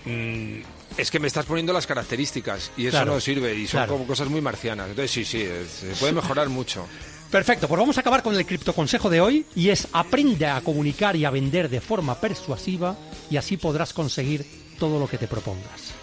Mm, 0.05 0.61
es 0.97 1.11
que 1.11 1.19
me 1.19 1.27
estás 1.27 1.45
poniendo 1.45 1.73
las 1.73 1.85
características 1.85 2.71
y 2.75 2.87
eso 2.87 3.05
no 3.05 3.19
sirve 3.19 3.53
y 3.53 3.67
son 3.67 3.85
como 3.85 4.07
cosas 4.07 4.29
muy 4.29 4.41
marcianas. 4.41 4.89
Entonces 4.89 5.11
sí, 5.11 5.23
sí, 5.23 5.47
se 5.67 5.93
puede 5.99 6.13
mejorar 6.13 6.49
mucho. 6.49 6.87
Perfecto, 7.31 7.67
pues 7.67 7.79
vamos 7.79 7.97
a 7.97 8.01
acabar 8.01 8.23
con 8.23 8.35
el 8.35 8.45
criptoconsejo 8.45 9.09
de 9.09 9.21
hoy 9.21 9.45
y 9.55 9.69
es 9.69 9.87
aprende 9.91 10.47
a 10.47 10.61
comunicar 10.61 11.15
y 11.15 11.25
a 11.25 11.29
vender 11.29 11.69
de 11.69 11.81
forma 11.81 12.15
persuasiva 12.19 12.95
y 13.29 13.37
así 13.37 13.57
podrás 13.57 13.93
conseguir 13.93 14.45
todo 14.79 14.99
lo 14.99 15.07
que 15.07 15.17
te 15.17 15.27
propongas. 15.27 15.93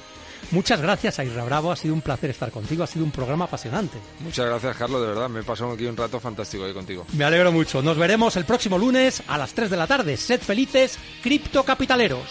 Muchas 0.50 0.80
gracias, 0.80 1.18
Aira 1.18 1.44
Bravo. 1.44 1.72
Ha 1.72 1.76
sido 1.76 1.94
un 1.94 2.02
placer 2.02 2.30
estar 2.30 2.50
contigo. 2.50 2.84
Ha 2.84 2.86
sido 2.86 3.04
un 3.04 3.10
programa 3.10 3.46
apasionante. 3.46 3.98
Muchas 4.20 4.46
gracias, 4.46 4.76
Carlos. 4.76 5.00
De 5.00 5.08
verdad, 5.08 5.28
me 5.28 5.40
he 5.40 5.42
pasado 5.42 5.72
aquí 5.72 5.86
un 5.86 5.96
rato 5.96 6.20
fantástico 6.20 6.64
ahí 6.64 6.74
contigo. 6.74 7.06
Me 7.14 7.24
alegro 7.24 7.50
mucho. 7.50 7.82
Nos 7.82 7.96
veremos 7.96 8.36
el 8.36 8.44
próximo 8.44 8.78
lunes 8.78 9.22
a 9.26 9.38
las 9.38 9.54
3 9.54 9.70
de 9.70 9.76
la 9.76 9.86
tarde. 9.86 10.16
Sed 10.16 10.40
felices, 10.40 10.98
criptocapitaleros. 11.22 12.28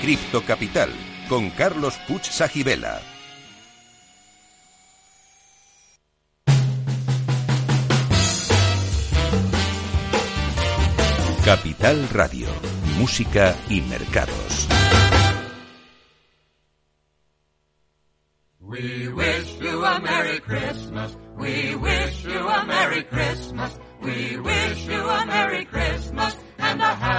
Cripto 0.00 0.42
Capital 0.46 0.90
con 1.28 1.50
Carlos 1.50 1.98
Puch 2.08 2.24
Sajibela. 2.24 3.02
Capital 11.44 12.08
Radio, 12.08 12.48
música 12.98 13.54
y 13.68 13.82
mercados. 13.82 14.68
We 18.60 19.08
wish 19.08 19.58
you 19.60 19.84
a 19.84 20.00
Merry 20.00 20.40
Christmas. 20.40 21.16
We 21.36 21.74
wish 21.76 22.24
you 22.24 22.48
a 22.48 22.64
Merry 22.64 23.04
Christmas. 23.04 23.78
We 24.00 24.38
wish 24.38 24.86
you 24.86 25.08
a 25.08 25.26
Merry 25.26 25.66
Christmas 25.66 26.36
and 26.58 26.80
a 26.80 26.94
Happy 26.94 27.09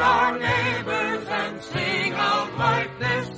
our 0.00 0.38
neighbors 0.38 1.26
and 1.28 1.62
sing 1.62 2.12
out 2.14 2.56
like 2.58 2.98
this. 2.98 3.30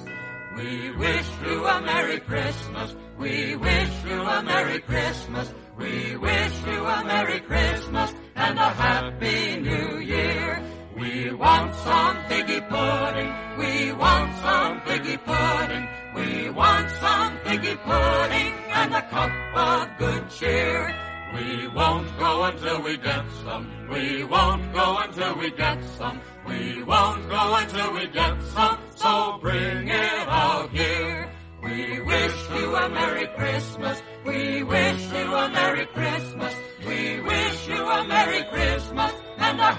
We 0.56 0.90
wish 0.92 1.26
you 1.44 1.64
a 1.66 1.80
Merry 1.82 2.20
Christmas. 2.20 2.94
We 3.18 3.56
wish 3.56 3.90
you 4.04 4.20
a 4.22 4.42
Merry 4.42 4.80
Christmas. 4.80 5.52
We 5.76 6.16
wish 6.16 6.54
you 6.66 6.84
a 6.84 7.04
Merry 7.04 7.40
Christmas 7.40 8.14
and 8.36 8.58
a 8.58 8.70
Happy 8.70 9.60
New 9.60 9.98
Year. 9.98 10.62
We 10.96 11.32
want 11.32 11.74
some 11.74 12.16
figgy 12.28 12.60
pudding. 12.68 13.32
We 13.58 13.92
want 13.92 14.32
some 14.36 14.80
figgy 14.82 15.18
pudding. 15.24 15.88
We 16.14 16.50
want 16.50 16.90
some 16.90 17.36
figgy 17.38 17.76
pudding 17.82 18.54
and 18.70 18.94
a 18.94 19.02
cup 19.02 19.32
of 19.56 19.98
good 19.98 20.30
cheer. 20.30 21.03
We 21.34 21.66
won't 21.66 22.18
go 22.18 22.44
until 22.44 22.82
we 22.82 22.96
get 22.96 23.24
some. 23.42 23.88
We 23.90 24.22
won't 24.22 24.72
go 24.72 24.98
until 24.98 25.36
we 25.36 25.50
get 25.50 25.82
some. 25.98 26.20
We 26.46 26.82
won't 26.84 27.28
go 27.28 27.56
until 27.56 27.92
we 27.92 28.06
get 28.06 28.40
some. 28.42 28.78
So 28.94 29.38
bring 29.40 29.88
it 29.88 30.28
out 30.28 30.70
here. 30.70 31.28
We 31.60 32.00
wish 32.02 32.50
you 32.50 32.76
a 32.76 32.88
Merry 32.88 33.26
Christmas. 33.36 34.00
We 34.24 34.62
wish 34.62 35.12
you 35.12 35.34
a 35.34 35.48
Merry 35.48 35.86
Christmas. 35.86 36.54
We 36.86 37.20
wish 37.20 37.68
you 37.68 37.84
a 37.84 38.04
Merry 38.06 38.44
Christmas 38.44 39.12
and 39.38 39.60
a 39.60 39.72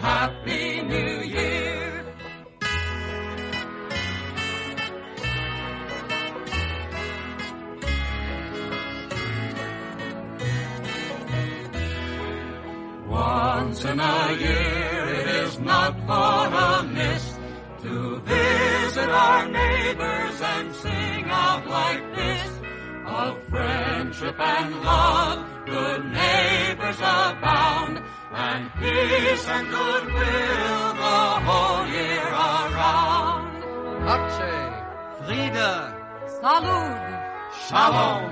Once 13.75 13.85
in 13.91 13.99
a 13.99 14.37
year 14.39 15.05
it 15.19 15.27
is 15.27 15.59
not 15.59 15.99
far 16.07 16.79
amiss 16.79 17.37
to 17.81 18.21
visit 18.21 19.09
our 19.09 19.49
neighbors 19.49 20.41
and 20.41 20.73
sing 20.75 21.25
out 21.25 21.67
like 21.67 22.15
this 22.15 22.51
of 23.05 23.37
friendship 23.49 24.39
and 24.39 24.81
love, 24.81 25.45
good 25.65 26.05
neighbors 26.05 26.99
abound, 26.99 28.01
and 28.31 28.71
peace 28.79 29.45
and 29.45 29.67
goodwill 29.67 30.93
the 31.03 31.23
whole 31.45 31.85
year 31.87 32.27
around. 32.47 33.59
Pace, 34.07 34.55
Friede, 35.19 35.71
Salud. 36.39 37.01
Shalom. 37.67 38.31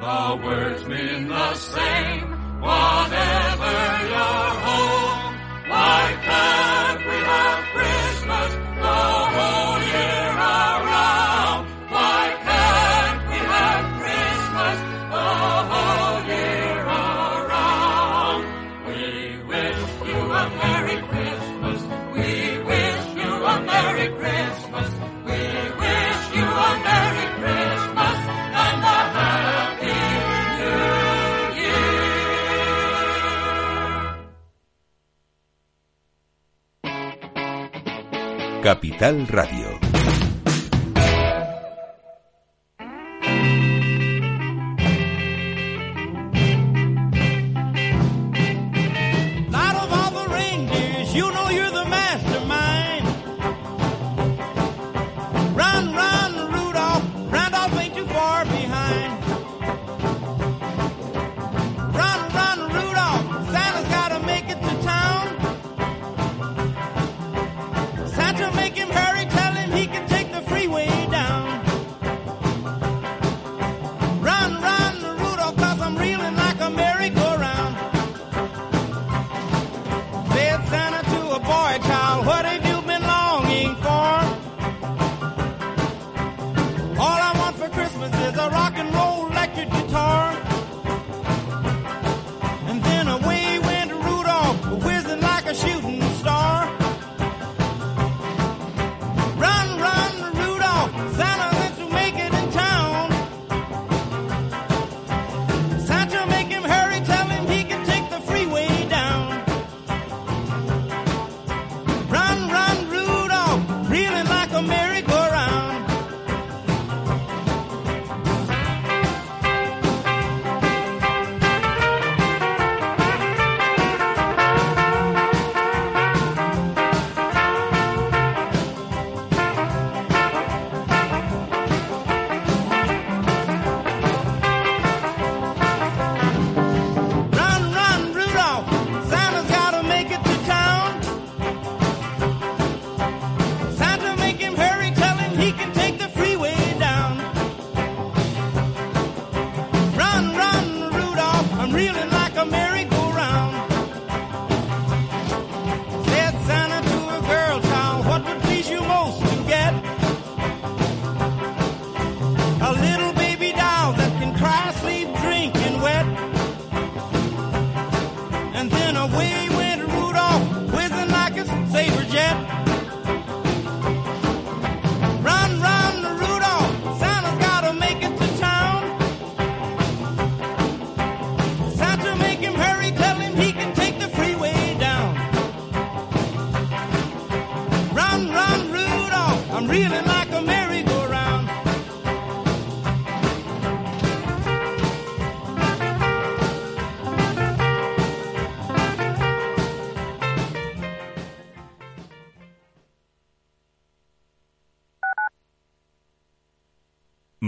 The 0.00 0.46
words 0.46 0.84
mean 0.84 1.28
the 1.28 1.54
same, 1.54 2.60
whatever 2.60 3.41
Capital 38.62 39.26
Radio. 39.26 39.91